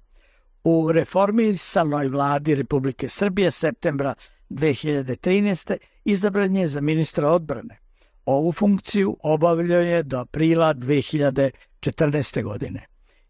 [0.64, 4.14] U reformisanoj vladi Republike Srbije septembra
[4.50, 5.76] 2013.
[6.04, 7.78] izabran je za ministra odbrane.
[8.26, 12.42] Ovu funkciju obavljao je do aprila 2014.
[12.42, 12.86] godine.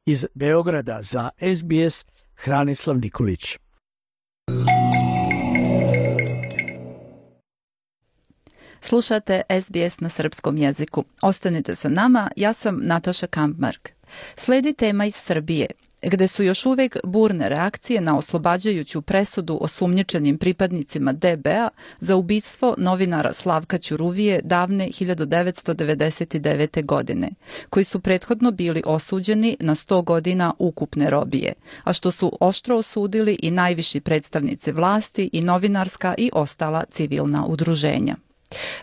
[0.07, 3.59] Iz Beograda za SBS Hranislav Nikolić.
[8.85, 11.05] Slušate SBS na srpskom jeziku.
[11.23, 13.91] Ostanite sa nama, ja sam Nataša Kampmark.
[14.37, 15.67] Sledi tema iz Srbije,
[16.03, 21.69] gde su još uvek burne reakcije na oslobađajuću presudu osumnjičenim pripadnicima DBA
[22.01, 26.85] za ubistvo novinara Slavka Ćuruvije davne 1999.
[26.85, 27.31] godine,
[27.71, 31.53] koji su prethodno bili osuđeni na 100 godina ukupne robije,
[31.85, 38.17] a što su oštro osudili i najviši predstavnici vlasti i novinarska i ostala civilna udruženja.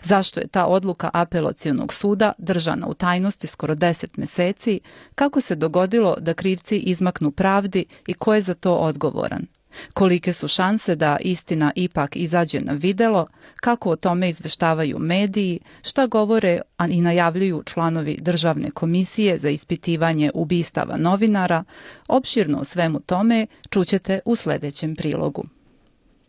[0.02, 4.80] Zašto je ta odluka apelacionog suda držana u tajnosti skoro 10 meseci,
[5.14, 9.46] kako se dogodilo da krivci izmaknu pravdi i ko je za to odgovoran?
[9.94, 16.06] Kolike su šanse da istina ipak izađe na videlo, kako o tome izveštavaju mediji, šta
[16.06, 21.64] govore a i najavljuju članovi Državne komisije za ispitivanje ubistava novinara,
[22.08, 25.44] opširno o svemu tome čućete u sledećem prilogu.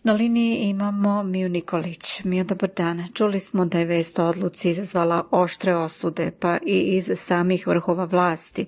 [0.04, 2.24] Na liniji imamo Miju Nikolić.
[2.24, 3.04] Miju, dobar dan.
[3.14, 8.06] Čuli smo da je vest o odluci izazvala oštre osude, pa i iz samih vrhova
[8.06, 8.66] vlasti.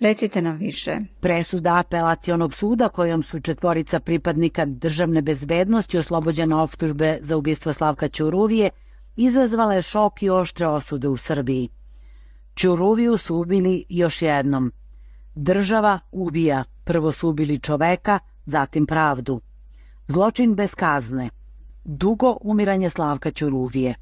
[0.00, 0.96] Recite nam više.
[1.20, 8.70] Presuda apelacionog suda kojom su četvorica pripadnika državne bezbednosti oslobođena optužbe za ubistvo Slavka Ćuruvije
[9.16, 11.68] izazvala je šok i oštre osude u Srbiji.
[12.56, 14.72] Ćuruviju su ubili još jednom.
[15.34, 16.64] Država ubija.
[16.84, 19.40] Prvo su ubili čoveka, zatim pravdu.
[20.08, 21.30] Zločin bez kazne.
[21.84, 23.94] Dugo umiranje Slavka Ćuruvije.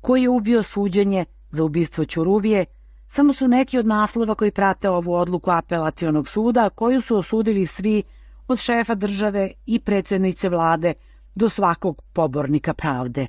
[0.00, 2.64] Ko je ubio suđenje za ubistvo Ćuruvije,
[3.08, 8.02] samo su neki od naslova koji prate ovu odluku apelacionog suda, koju su osudili svi
[8.48, 10.94] od šefa države i predsednice vlade
[11.34, 13.26] do svakog pobornika pravde.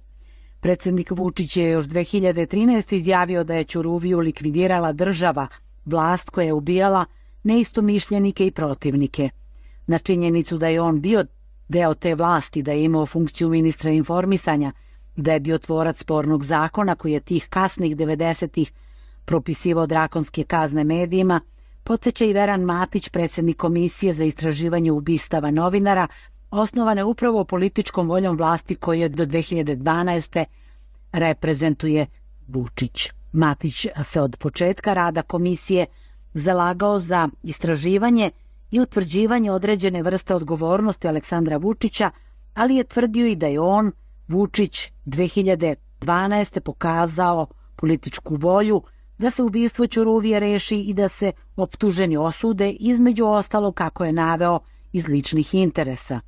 [0.59, 2.95] Predsednik Vučić je još 2013.
[2.95, 5.47] izjavio da je Ćuruviju likvidirala država,
[5.85, 7.05] vlast koja je ubijala
[7.43, 9.29] neistomišljenike i protivnike.
[9.87, 11.25] Na činjenicu da je on bio
[11.67, 14.71] deo te vlasti, da je imao funkciju ministra informisanja,
[15.15, 18.71] da je bio tvorac spornog zakona koji je tih kasnih 90-ih
[19.25, 21.41] propisivao drakonske kazne medijima,
[21.83, 26.07] podsjeća i Veran Matić, predsednik komisije za istraživanje ubistava novinara,
[26.51, 30.45] osnovane upravo političkom voljom vlasti koje je do 2012.
[31.11, 32.05] reprezentuje
[32.47, 33.09] Vučić.
[33.31, 35.85] Matić se od početka rada komisije
[36.33, 38.31] zalagao za istraživanje
[38.71, 42.11] i utvrđivanje određene vrste odgovornosti Aleksandra Vučića,
[42.53, 43.91] ali je tvrdio i da je on,
[44.27, 46.59] Vučić, 2012.
[46.59, 48.81] pokazao političku volju
[49.17, 54.59] da se ubistvo Ćuruvije reši i da se optuženi osude, između ostalo kako je naveo
[54.91, 56.19] iz ličnih interesa.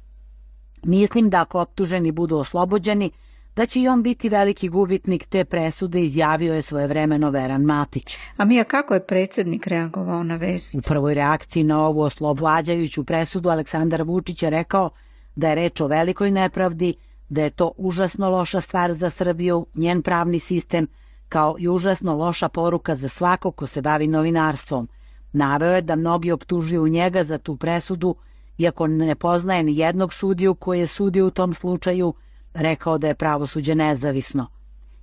[0.83, 3.11] Mislim da ako optuženi budu oslobođeni,
[3.57, 8.17] da će i on biti veliki gubitnik te presude, izjavio je svoje vremeno Veran Matić.
[8.37, 10.75] A Mija, kako je predsednik reagovao na vest?
[10.75, 14.89] U prvoj reakciji na ovu oslobađajuću presudu Aleksandar Vučić je rekao
[15.35, 16.93] da je reč o velikoj nepravdi,
[17.29, 20.87] da je to užasno loša stvar za Srbiju, njen pravni sistem,
[21.29, 24.87] kao i užasno loša poruka za svakog ko se bavi novinarstvom.
[25.33, 28.15] Naveo je da mnogi optužuju njega za tu presudu,
[28.57, 32.13] iako ne poznaje ni jednog sudiju koji je sudio u tom slučaju,
[32.57, 34.47] rekao da je pravosuđe nezavisno.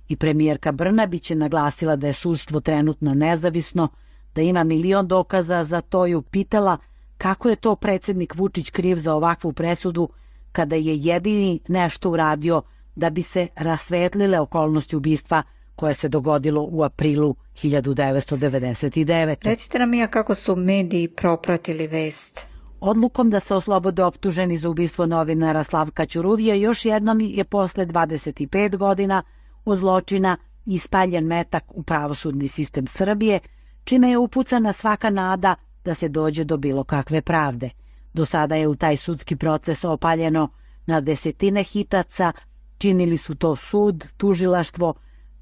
[0.07, 3.87] I premijerka Brnabić je naglasila da je sudstvo trenutno nezavisno,
[4.35, 6.77] da ima milion dokaza za to i upitala
[7.17, 10.09] kako je to predsednik Vučić kriv za ovakvu presudu
[10.51, 12.61] kada je jedini nešto uradio
[12.95, 15.43] da bi se rasvetlile okolnosti ubistva
[15.75, 19.35] koje se dogodilo u aprilu 1999.
[19.41, 22.54] Recite nam ja kako su mediji propratili vest.
[22.87, 28.77] Odlukom da se oslobode optuženi za ubistvo novinara Slavka Ćuruvija još jednom je posle 25
[28.77, 29.23] godina
[29.65, 33.39] od zločina ispaljen metak u pravosudni sistem Srbije,
[33.83, 35.55] čime je upucana svaka nada
[35.85, 37.69] da se dođe do bilo kakve pravde.
[38.13, 40.49] Do sada je u taj sudski proces opaljeno
[40.85, 42.31] na desetine hitaca,
[42.77, 44.93] činili su to sud, tužilaštvo,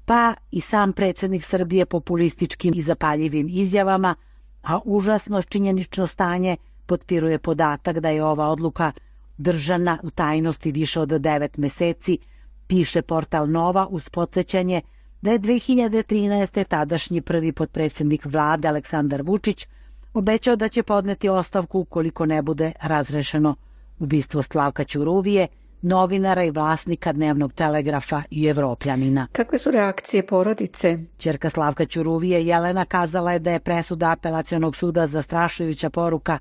[0.04, 4.14] pa i sam predsednik Srbije populističkim i zapaljivim izjavama,
[4.62, 6.56] a užasno činjenično stanje
[6.86, 8.92] potpiruje podatak da je ova odluka
[9.38, 12.18] držana u tajnosti više od devet meseci,
[12.66, 14.80] piše portal Nova uz podsjećanje
[15.22, 16.64] da je 2013.
[16.64, 19.66] tadašnji prvi potpredsednik vlade Aleksandar Vučić
[20.14, 23.54] obećao da će podneti ostavku ukoliko ne bude razrešeno
[23.98, 25.46] ubistvo Slavka Ćuruvije,
[25.82, 29.26] novinara i vlasnika dnevnog telegrafa i evropljanina.
[29.32, 30.98] Kakve su reakcije porodice?
[31.18, 36.38] Čerka Slavka Ćuruvije Jelena kazala je da je presuda apelacionog suda zastrašujuća poruka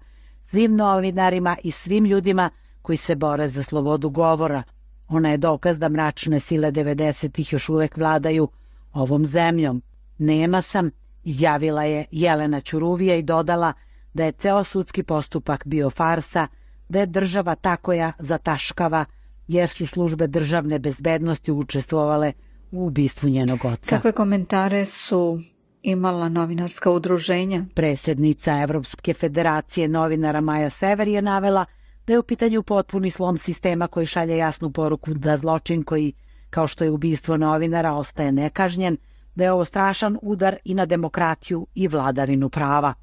[0.53, 2.49] svim novinarima i svim ljudima
[2.81, 4.63] koji se bore za slobodu govora.
[5.07, 8.47] Ona je dokaz da mračne sile 90-ih još uvek vladaju
[8.93, 9.81] ovom zemljom.
[10.17, 10.89] Nema sam,
[11.23, 13.73] javila je Jelena Ćuruvija i dodala
[14.13, 16.47] da je ceo sudski postupak bio farsa,
[16.89, 19.05] da je država ta koja zataškava
[19.47, 22.33] jer su službe državne bezbednosti učestvovale
[22.71, 23.89] u ubistvu njenog oca.
[23.89, 25.39] Kakve komentare su
[25.83, 27.65] imala novinarska udruženja?
[27.75, 31.65] Predsjednica Evropske federacije novinara Maja Sever je navela
[32.07, 36.13] da je u pitanju potpuni slom sistema koji šalje jasnu poruku da zločin koji,
[36.49, 38.97] kao što je ubistvo novinara, ostaje nekažnjen,
[39.35, 42.93] da je ovo strašan udar i na demokratiju i vladavinu prava.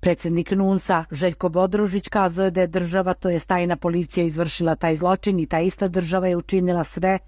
[0.00, 4.96] Predsednik NUNSA Željko Bodružić kazao je da je država, to je tajna policija, izvršila taj
[4.96, 7.18] zločin i ta ista država je učinila sve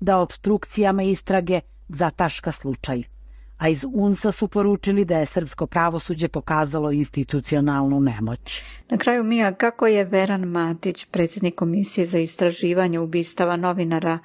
[0.00, 3.17] da obstrukcijama istrage zataška slučaj.
[3.58, 8.62] A iz UNSA su poručili da je srpsko pravosuđe pokazalo institucionalnu nemoć.
[8.90, 14.18] Na kraju Mija, kako je Veran Matić, predsjednik Komisije za istraživanje ubistava novinara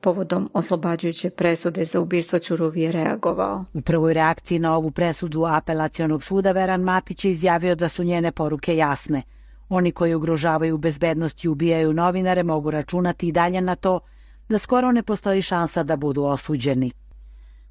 [0.00, 3.64] povodom oslobađajuće presude za ubistvo Ćuruvije reagovao.
[3.74, 8.32] U prvoj reakciji na ovu presudu apelacionog suda Veran Matić je izjavio da su njene
[8.32, 9.22] poruke jasne.
[9.68, 14.00] Oni koji ugrožavaju bezbednost i ubijaju novinare mogu računati i dalje na to
[14.48, 16.92] da skoro ne postoji šansa da budu osuđeni.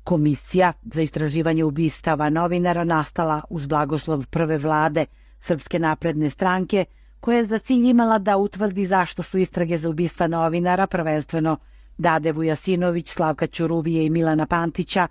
[0.04, 5.06] Komisija za istraživanje ubistava novinara nastala uz blagoslov prve vlade
[5.40, 6.86] Srpske napredne stranke,
[7.20, 11.58] koja je za cilj imala da utvrdi zašto su istrage za ubistva novinara prvenstveno
[11.98, 15.08] Dade Vujasinović, Slavka Ćuruvije i Milana Pantića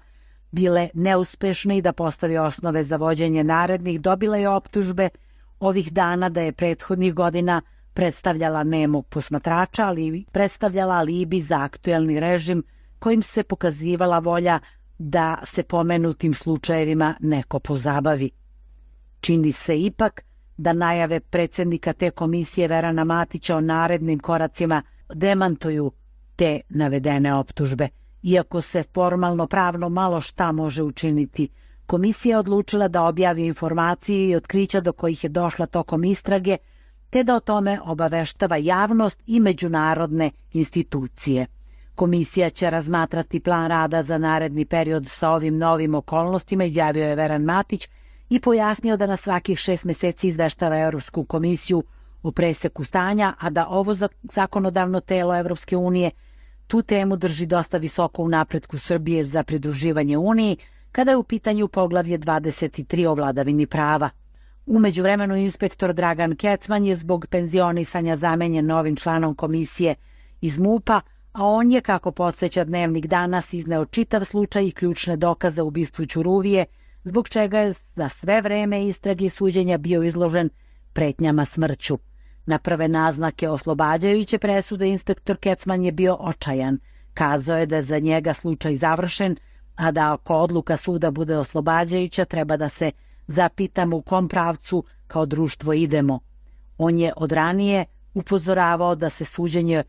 [0.51, 5.09] bile neuspešne i da postavi osnove za vođenje narednih, dobila je optužbe.
[5.61, 7.62] Ovih dana da je prethodnih godina
[7.95, 12.62] predstavljala nemog posmatrača, ali predstavljala alibi za aktuelni režim
[12.99, 14.59] kojim se pokazivala volja
[15.03, 18.30] da se pomenutim slučajevima neko pozabavi.
[19.20, 20.24] Čini se ipak
[20.57, 24.82] da najave predsednika te komisije Verana Matića o narednim koracima
[25.14, 25.92] demantuju
[26.36, 27.88] te navedene optužbe.
[28.22, 31.48] Iako se formalno pravno malo šta može učiniti,
[31.86, 36.57] komisija je odlučila da objavi informacije i otkrića do kojih je došla tokom istrage,
[37.11, 41.46] te da o tome obaveštava javnost i međunarodne institucije.
[42.01, 47.42] Komisija će razmatrati plan rada za naredni period sa ovim novim okolnostima, izjavio je Veran
[47.42, 47.88] Matić
[48.30, 51.82] i pojasnio da na svakih šest meseci izveštava Europsku komisiju
[52.22, 56.11] u preseku stanja, a da ovo zakonodavno telo Evropske unije
[56.66, 60.57] tu temu drži dosta visoko u napretku Srbije za pridruživanje Uniji,
[60.92, 64.11] kada je u pitanju poglavlje 23 o vladavini prava.
[64.66, 69.94] Umeđu vremenu inspektor Dragan Kecman je zbog penzionisanja zamenjen novim članom komisije
[70.40, 71.01] iz MUPA,
[71.32, 76.64] a on je, kako podsjeća dnevnik danas, izneo čitav slučaj i ključne dokaze ubistvu Ćuruvije,
[77.04, 80.50] zbog čega je za sve vreme istrage i suđenja bio izložen
[80.92, 81.98] pretnjama smrću.
[82.46, 86.78] Na prve naznake oslobađajuće presude inspektor Kecman je bio očajan.
[87.14, 89.36] Kazao je da je za njega slučaj završen,
[89.76, 92.90] a da ako odluka suda bude oslobađajuća treba da se
[93.26, 96.20] zapitamo u kom pravcu kao društvo idemo.
[96.78, 99.84] On je od ranije upozoravao da se suđenje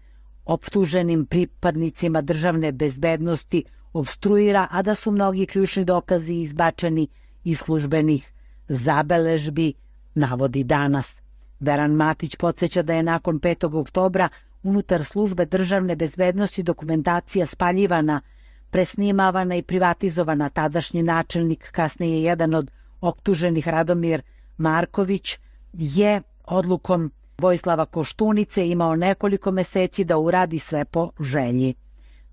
[0.54, 7.08] optuženim pripadnicima državne bezbednosti obstruira, a da su mnogi ključni dokazi izbačeni
[7.44, 8.32] iz službenih
[8.68, 9.74] zabeležbi,
[10.16, 11.16] navodi danas.
[11.60, 13.80] Veran Matić podsjeća da je nakon 5.
[13.80, 14.30] oktobra
[14.64, 18.22] unutar službe državne bezbednosti dokumentacija spaljivana,
[18.70, 20.50] presnimavana i privatizovana.
[20.50, 22.72] Tadašnji načelnik, kasnije jedan od
[23.02, 24.22] optuženih Radomir
[24.58, 25.38] Marković,
[25.74, 31.74] je odlukom Vojislava Koštunice imao nekoliko meseci da uradi sve po želji.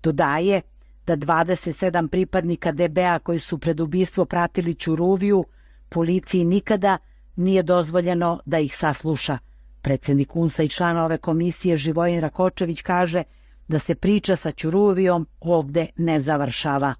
[0.03, 0.61] Dodaje
[1.07, 5.45] da 27 pripadnika DBA koji su pred ubistvo pratili Ćuruviju,
[5.89, 6.97] policiji nikada
[7.35, 9.37] nije dozvoljeno da ih sasluša.
[9.81, 13.23] Predsednik UNSA i član ove komisije Živojin Rakočević kaže
[13.67, 16.93] da se priča sa Ćuruvijom ovde ne završava.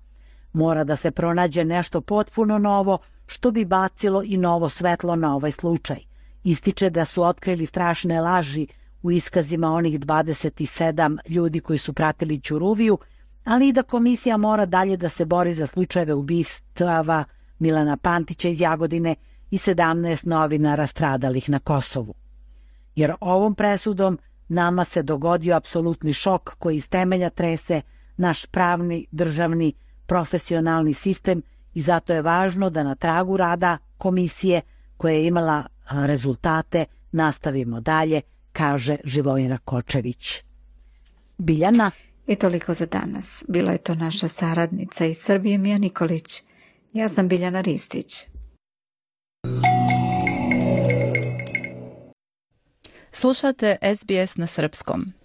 [0.53, 5.51] Mora da se pronađe nešto potpuno novo što bi bacilo i novo svetlo na ovaj
[5.51, 6.08] slučaj.
[6.43, 8.67] Ističe da su otkrili strašne laži
[9.01, 12.97] u iskazima onih 27 ljudi koji su pratili Ćuruviju,
[13.43, 17.23] ali i da komisija mora dalje da se bori za slučajeve ubistava
[17.59, 19.15] Milana Pantića iz Jagodine
[19.51, 22.13] i 17 novinara stradalih na Kosovu.
[22.95, 24.17] Jer ovom presudom
[24.47, 27.81] nama se dogodio apsolutni šok koji iz temelja trese
[28.17, 29.73] naš pravni, državni,
[30.05, 31.41] profesionalni sistem
[31.73, 34.61] i zato je važno da na tragu rada komisije
[34.97, 38.21] koja je imala rezultate nastavimo dalje,
[38.51, 40.43] kaže Živojina Kočević.
[41.37, 41.91] Biljana?
[42.27, 43.43] I toliko za danas.
[43.47, 46.43] Bila je to naša saradnica iz Srbije Mija Nikolić.
[46.93, 48.25] Ja sam Biljana Ristić.
[53.11, 55.18] Slušate SBS na srpskom.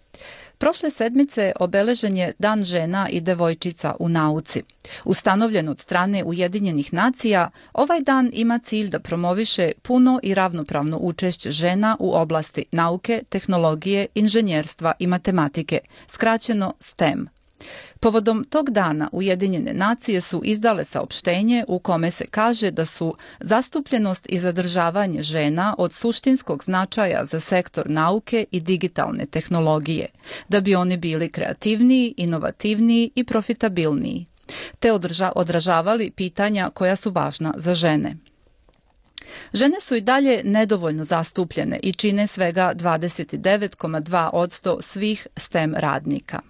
[0.58, 4.62] Prošle sedmice obeležen je Dan žena i devojčica u nauci.
[5.04, 11.50] Ustanovljen od strane Ujedinjenih nacija, ovaj dan ima cilj da promoviše puno i ravnopravno učešće
[11.50, 15.78] žena u oblasti nauke, tehnologije, inženjerstva i matematike,
[16.08, 17.28] skraćeno STEM.
[18.04, 24.26] Povodom tog dana Ujedinjene nacije su izdale saopštenje u kome se kaže da su zastupljenost
[24.28, 30.06] i zadržavanje žena od suštinskog značaja za sektor nauke i digitalne tehnologije,
[30.48, 34.26] da bi oni bili kreativniji, inovativniji i profitabilniji,
[34.78, 34.92] te
[35.34, 38.16] odražavali pitanja koja su važna za žene.
[39.52, 46.40] Žene su i dalje nedovoljno zastupljene i čine svega 29,2 svih STEM radnika.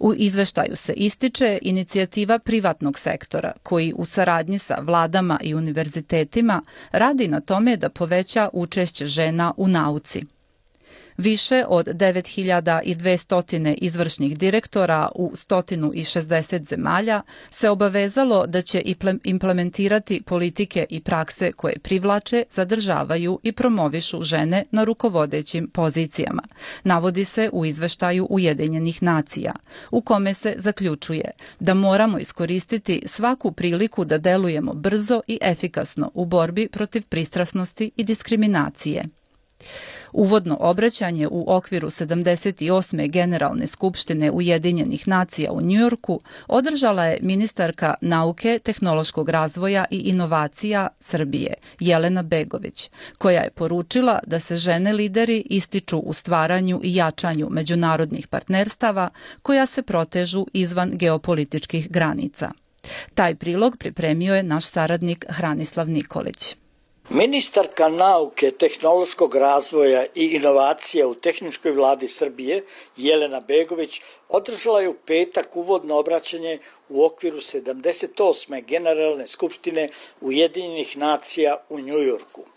[0.00, 7.28] U izveštaju se ističe inicijativa privatnog sektora koji u saradnji sa vladama i univerzitetima radi
[7.28, 10.24] na tome da poveća učešće žena u nauci.
[11.20, 18.82] Više od 9200 izvršnih direktora u 160 zemalja se obavezalo da će
[19.24, 26.42] implementirati politike i prakse koje privlače, zadržavaju i promovišu žene na rukovodećim pozicijama.
[26.84, 29.52] Navodi se u izveštaju Ujedinjenih nacija,
[29.90, 36.24] u kome se zaključuje da moramo iskoristiti svaku priliku da delujemo brzo i efikasno u
[36.24, 39.04] borbi protiv pristrasnosti i diskriminacije.
[40.12, 43.10] Uvodno obraćanje u okviru 78.
[43.10, 51.54] Generalne skupštine Ujedinjenih nacija u Njujorku održala je ministarka nauke, tehnološkog razvoja i inovacija Srbije,
[51.80, 58.28] Jelena Begović, koja je poručila da se žene lideri ističu u stvaranju i jačanju međunarodnih
[58.28, 59.08] partnerstava
[59.42, 62.50] koja se protežu izvan geopolitičkih granica.
[63.14, 66.56] Taj prilog pripremio je naš saradnik Hranislav Nikolić.
[67.10, 72.64] Ministarka nauke, tehnološkog razvoja i inovacija u tehničkoj vladi Srbije,
[72.96, 76.58] Jelena Begović, održala je u petak uvodno obraćanje
[76.88, 78.64] u okviru 78.
[78.66, 79.88] Generalne skupštine
[80.20, 82.49] Ujedinjenih nacija u Njujorku.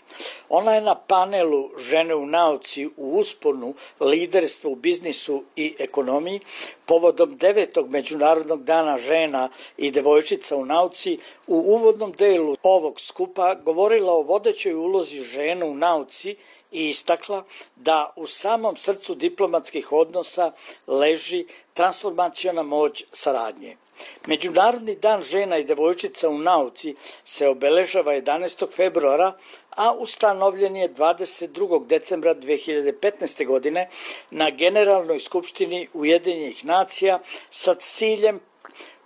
[0.50, 6.40] Ona je na panelu Žene u nauci u usponu liderstva u biznisu i ekonomiji
[6.86, 14.14] povodom devetog Međunarodnog dana žena i devojčica u nauci u uvodnom delu ovog skupa govorila
[14.14, 16.36] o vodećoj ulozi žena u nauci
[16.72, 17.44] i istakla
[17.76, 20.52] da u samom srcu diplomatskih odnosa
[20.88, 23.78] leži transformacijona moć saradnje.
[24.26, 28.72] Međunarodni dan žena i devojčica u nauci se obeležava 11.
[28.76, 29.34] februara,
[29.70, 31.86] a ustanovljen je 22.
[31.88, 33.46] decembra 2015.
[33.46, 33.90] godine
[34.32, 37.20] na Generalnoj skupštini Ujedinjenih nacija
[37.50, 38.40] sa ciljem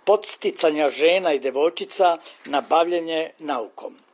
[0.04, 4.07] podsticanja žena i devojčica na bavljanje naukom.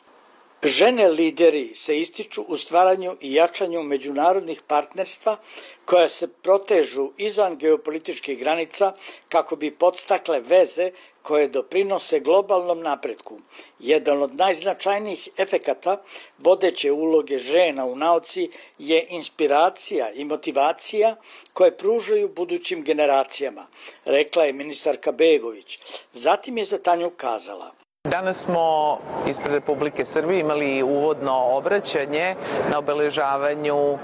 [0.65, 5.37] Žene lideri se ističu u stvaranju i jačanju međunarodnih partnerstva
[5.85, 8.93] koja se protežu izvan geopolitičkih granica
[9.29, 10.91] kako bi podstakle veze
[11.23, 13.39] koje doprinose globalnom napretku.
[13.79, 16.03] Jedan od najznačajnijih efekata
[16.39, 21.17] vodeće uloge žena u nauci je inspiracija i motivacija
[21.53, 23.67] koje pružaju budućim generacijama,
[24.05, 25.79] rekla je ministarka Begović.
[26.13, 27.73] Zatim je za Tanju kazala–
[28.09, 28.99] Danas smo
[29.29, 32.35] ispred Republike Srbije imali uvodno obraćanje
[32.71, 33.99] na obeležavanju e,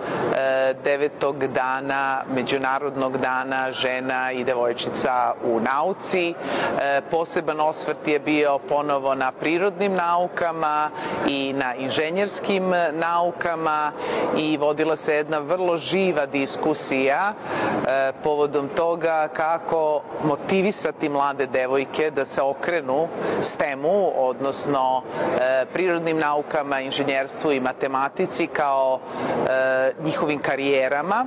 [0.85, 6.31] devetog dana, Međunarodnog dana žena i devojčica u nauci.
[6.31, 10.91] E, poseban osvrt je bio ponovo na prirodnim naukama
[11.29, 13.93] i na inženjerskim naukama
[14.37, 22.25] i vodila se jedna vrlo živa diskusija e, povodom toga kako motivisati mlade devojke da
[22.25, 23.09] se okrenu
[23.41, 25.03] STEM-u odnosno
[25.41, 31.27] e, prirodnim naukama, inženjerstvu i matematici kao e, njihovim karijerama,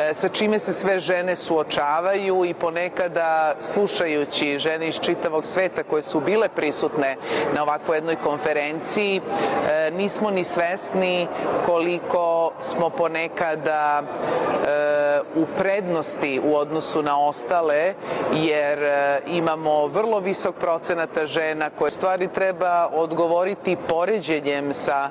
[0.00, 6.02] e, sa čime se sve žene suočavaju i ponekada slušajući žene iz čitavog sveta koje
[6.02, 7.16] su bile prisutne
[7.54, 11.26] na ovakvoj jednoj konferenciji, e, nismo ni svesni
[11.66, 17.94] koliko smo ponekada e, u prednosti u odnosu na ostale,
[18.32, 25.10] jer e, imamo vrlo visok procenata žena koje stvari treba odgovoriti poređenjem sa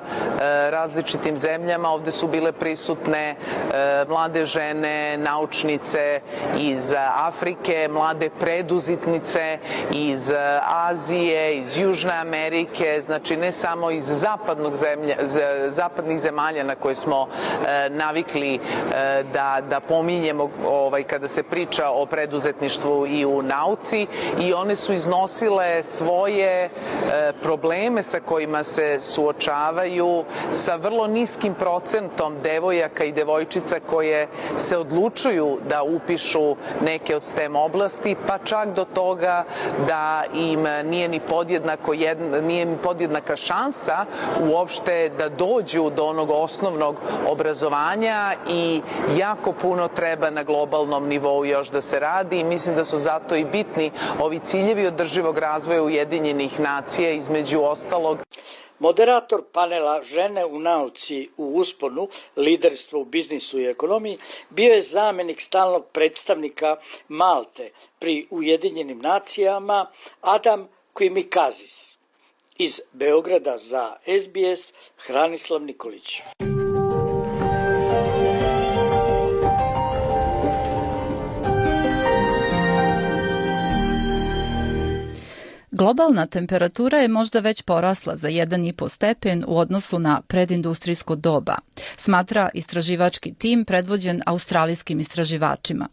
[0.70, 1.90] različitim zemljama.
[1.90, 3.36] Ovde su bile prisutne e,
[4.08, 6.20] mlade žene, naučnice
[6.58, 9.58] iz Afrike, mlade preduzitnice
[9.92, 15.16] iz Azije, iz Južne Amerike, znači ne samo iz zapadnog zemlja,
[15.68, 17.26] zapadnih zemalja na koje smo
[17.66, 18.58] e, navikli
[19.32, 24.06] da, da pominjemo ovaj, kada se priča o preduzetništvu i u nauci
[24.40, 32.34] i one su iznosile svoje E, probleme sa kojima se suočavaju sa vrlo niskim procentom
[32.42, 38.84] devojaka i devojčica koje se odlučuju da upišu neke od STEM oblasti, pa čak do
[38.84, 39.44] toga
[39.86, 44.04] da im nije ni podjednako jedna, nije ni podjednaka šansa
[44.50, 48.82] uopšte da dođu do onog osnovnog obrazovanja i
[49.16, 53.34] jako puno treba na globalnom nivou još da se radi i mislim da su zato
[53.36, 53.90] i bitni
[54.20, 58.18] ovi ciljevi održivog razvoja Ujedinjenih nacije između ostalog.
[58.78, 64.18] Moderator panela Žene u nauci u usponu, liderstvo u biznisu i ekonomiji,
[64.50, 66.76] bio je zamenik stalnog predstavnika
[67.08, 69.86] Malte pri Ujedinjenim nacijama
[70.20, 71.98] Adam Kvimikazis.
[72.56, 76.22] Iz Beograda za SBS Hranislav Nikolić.
[85.78, 91.54] Globalna temperatura je možda već porasla za 1,5 stepen u odnosu na predindustrijsko doba,
[91.96, 95.88] smatra istraživački tim predvođen australijskim istraživačima.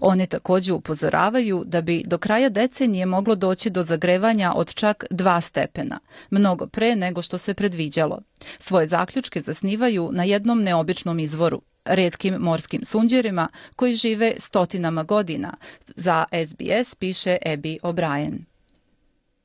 [0.00, 5.40] Oni takođe upozoravaju da bi do kraja decenije moglo doći do zagrevanja od čak 2
[5.40, 5.98] stepena,
[6.30, 8.20] mnogo pre nego što se predviđalo.
[8.58, 15.56] Svoje zaključke zasnivaju na jednom neobičnom izvoru, redkim morskim sunđerima koji žive stotinama godina.
[15.96, 18.50] Za SBS piše Abby O'Brien.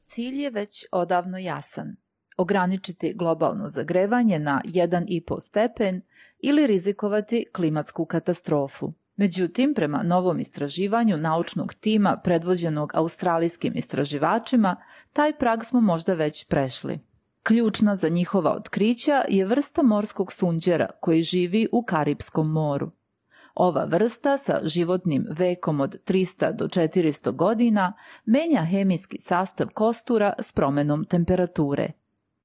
[0.06, 1.96] Cilj je već odavno jasan.
[2.38, 6.02] Ograničiti globalno zagrevanje na 1,5 stepen
[6.40, 8.94] ili rizikovati klimatsku katastrofu.
[9.16, 14.76] Međutim, prema novom istraživanju naučnog tima predvođenog australijskim istraživačima,
[15.14, 17.00] taj prag smo možda već prešli.
[17.44, 22.92] Ključna za njihova otkrića je vrsta morskog sunđera koji živi u Karipskom moru.
[23.56, 27.94] Ova vrsta sa životnim vekom od 300 do 400 godina
[28.26, 31.92] menja hemijski sastav kostura s promenom temperature.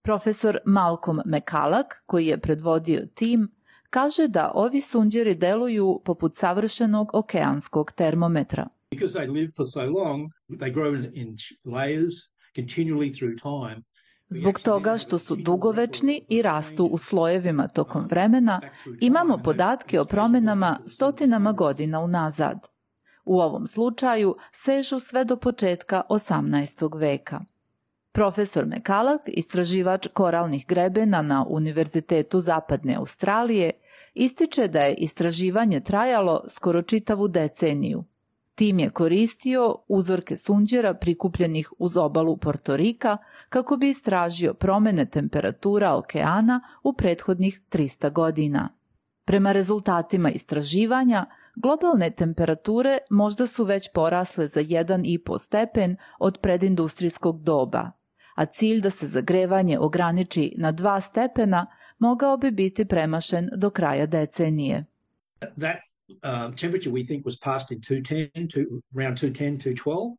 [0.02, 3.48] Profesor Malcolm McCulloch, koji je predvodio tim,
[3.90, 8.68] kaže da ovi sunđeri deluju poput savršenog okeanskog termometra.
[8.90, 12.12] Because they live for so long, they grow in layers
[12.56, 13.82] continually through time.
[14.32, 18.60] Zbog toga što su dugovečni i rastu u slojevima tokom vremena,
[19.00, 22.68] imamo podatke o promenama stotinama godina unazad.
[23.24, 26.98] U ovom slučaju sežu sve do početka 18.
[26.98, 27.40] veka.
[28.12, 33.70] Profesor Mekalak, istraživač koralnih grebena na Univerzitetu Zapadne Australije,
[34.14, 38.04] ističe da je istraživanje trajalo skoro čitavu deceniju–
[38.60, 43.16] Tim je koristio uzorke sunđera prikupljenih uz obalu Portorika
[43.48, 48.68] kako bi istražio promene temperatura okeana u prethodnih 300 godina.
[49.24, 57.90] Prema rezultatima istraživanja, globalne temperature možda su već porasle za 1,5 stepen od predindustrijskog doba,
[58.34, 61.66] a cilj da se zagrevanje ograniči na 2 stepena
[61.98, 64.84] mogao bi biti premašen do kraja decenije.
[65.38, 68.60] That uh, temperature we think was passed in 210 to
[68.96, 70.16] around 210 212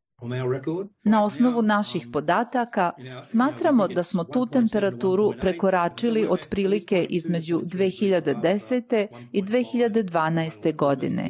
[1.03, 2.91] Na osnovu naših podataka
[3.23, 9.07] smatramo da smo tu temperaturu prekoračili otprilike između 2010.
[9.31, 10.75] i 2012.
[10.75, 11.29] godine.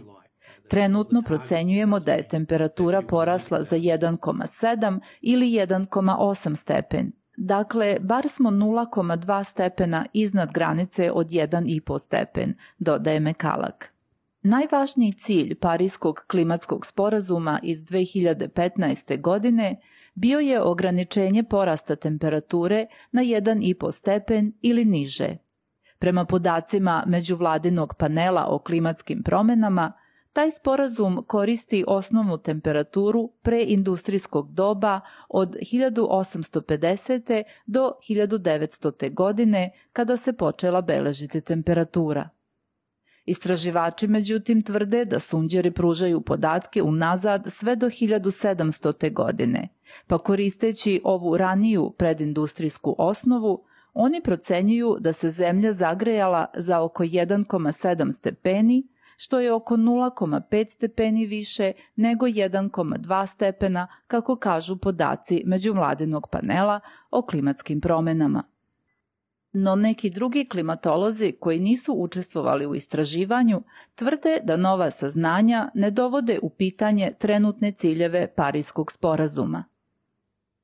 [0.69, 7.11] Trenutno procenjujemo da je temperatura porasla za 1,7 ili 1,8 stepen.
[7.37, 13.90] Dakle, bar smo 0,2 stepena iznad granice od 1,5 stepen, dodaje Mekalak.
[14.43, 19.21] Najvažniji cilj Parijskog klimatskog sporazuma iz 2015.
[19.21, 19.81] godine
[20.13, 25.37] bio je ograničenje porasta temperature na 1,5 stepen ili niže.
[25.99, 29.93] Prema podacima Međuvladinog panela o klimatskim promenama,
[30.33, 37.43] taj sporazum koristi osnovnu temperaturu preindustrijskog doba od 1850.
[37.65, 39.13] do 1900.
[39.13, 42.29] godine kada se počela beležiti temperatura.
[43.25, 49.13] Istraživači međutim tvrde da sunđeri pružaju podatke unazad sve do 1700.
[49.13, 49.67] godine,
[50.07, 53.63] pa koristeći ovu raniju predindustrijsku osnovu,
[53.93, 61.25] oni procenjuju da se zemlja zagrejala za oko 1,7 stepeni, što je oko 0,5 stepeni
[61.25, 66.79] više nego 1,2 stepena, kako kažu podaci međuvladinog panela
[67.11, 68.43] o klimatskim promenama.
[69.53, 73.63] No neki drugi klimatolozi koji nisu učestvovali u istraživanju
[73.95, 79.63] tvrde da nova saznanja ne dovode u pitanje trenutne ciljeve Parijskog sporazuma.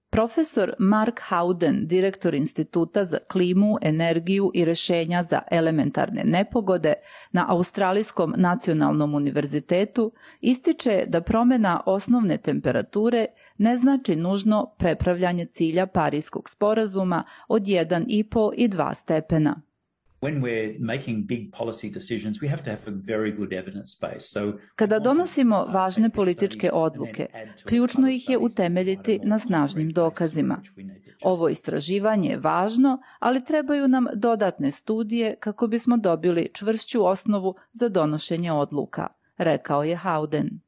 [0.09, 6.93] Profesor Mark Howden, direktor Instituta za klimu, energiju i rešenja za elementarne nepogode
[7.31, 10.11] na Australijskom nacionalnom univerzitetu,
[10.41, 13.25] ističe da promena osnovne temperature
[13.57, 19.61] ne znači nužno prepravljanje cilja Parijskog sporazuma od 1,5 i 2 stepena.
[24.75, 27.25] Kada donosimo važne političke odluke,
[27.65, 30.61] ključno ih je utemeljiti na snažnim dokazima.
[31.23, 37.89] Ovo istraživanje je važno, ali trebaju nam dodatne studije kako bismo dobili čvršću osnovu za
[37.89, 40.66] donošenje odluka, rekao je Howden.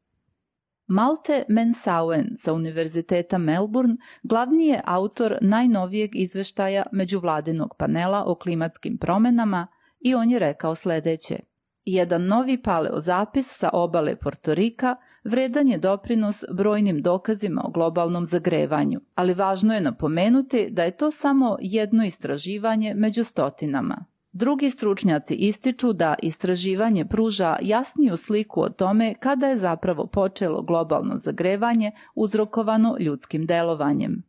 [0.91, 9.67] Malte Mensauen sa Univerziteta Melbourne glavni je autor najnovijeg izveštaja međuvladinog panela o klimatskim promenama
[9.99, 11.39] i on je rekao sledeće.
[11.85, 19.33] Jedan novi paleozapis sa obale Portorika vredan je doprinos brojnim dokazima o globalnom zagrevanju, ali
[19.33, 24.05] važno je napomenuti da je to samo jedno istraživanje među stotinama.
[24.31, 31.15] Drugi stručnjaci ističu da istraživanje pruža jasniju sliku o tome kada je zapravo počelo globalno
[31.15, 34.23] zagrevanje uzrokovano ljudskim delovanjem.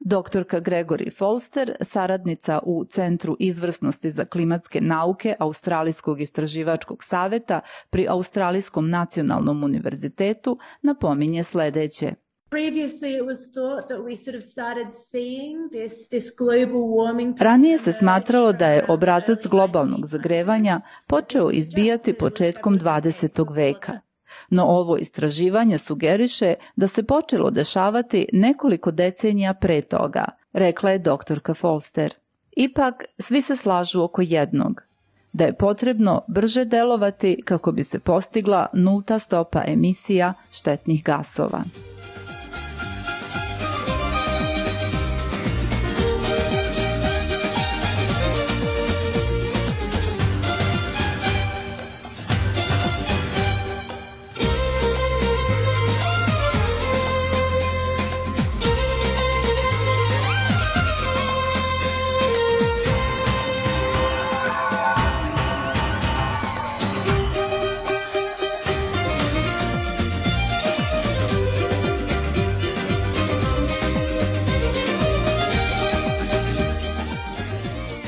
[0.00, 8.90] Doktorka Gregory Folster, saradnica u Centru izvrsnosti za klimatske nauke Australijskog istraživačkog saveta pri Australijskom
[8.90, 12.14] nacionalnom univerzitetu, napominje sledeće–
[17.40, 23.54] Ranije se smatralo da je obrazac globalnog zagrevanja počeo izbijati početkom 20.
[23.54, 24.00] veka.
[24.50, 31.54] No ovo istraživanje sugeriše da se počelo dešavati nekoliko decenija pre toga, rekla je doktorka
[31.54, 32.14] Folster.
[32.56, 34.82] Ipak, svi se slažu oko jednog,
[35.32, 41.62] da je potrebno brže delovati kako bi se postigla nulta stopa emisija štetnih gasova.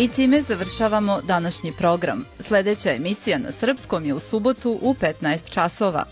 [0.00, 2.24] I time završavamo današnji program.
[2.38, 6.04] Sledeća emisija na srpskom je u subotu u 15 časova.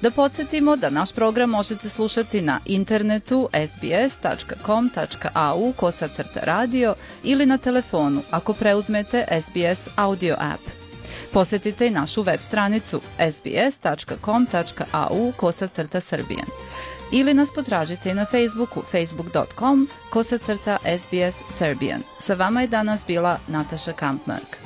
[0.00, 8.22] Da podsjetimo da naš program možete slušati na internetu sbs.com.au kosacrta radio ili na telefonu
[8.30, 10.62] ako preuzmete SBS audio app.
[11.32, 13.00] Posetite i našu web stranicu
[13.32, 16.46] sbs.com.au kosacrta srbijan
[17.12, 22.02] ili nas potražite na Facebooku facebook.com kosacrta SBS Serbian.
[22.18, 24.56] Sa vama je danas bila Nataša Kampmark.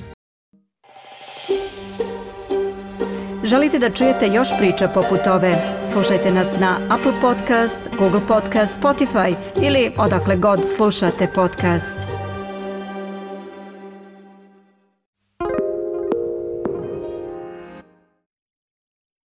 [3.44, 5.52] Želite da čujete još priča poput ove?
[5.92, 12.25] Slušajte nas na Apple Podcast, Google Podcast, Spotify ili odakle god slušate podcast.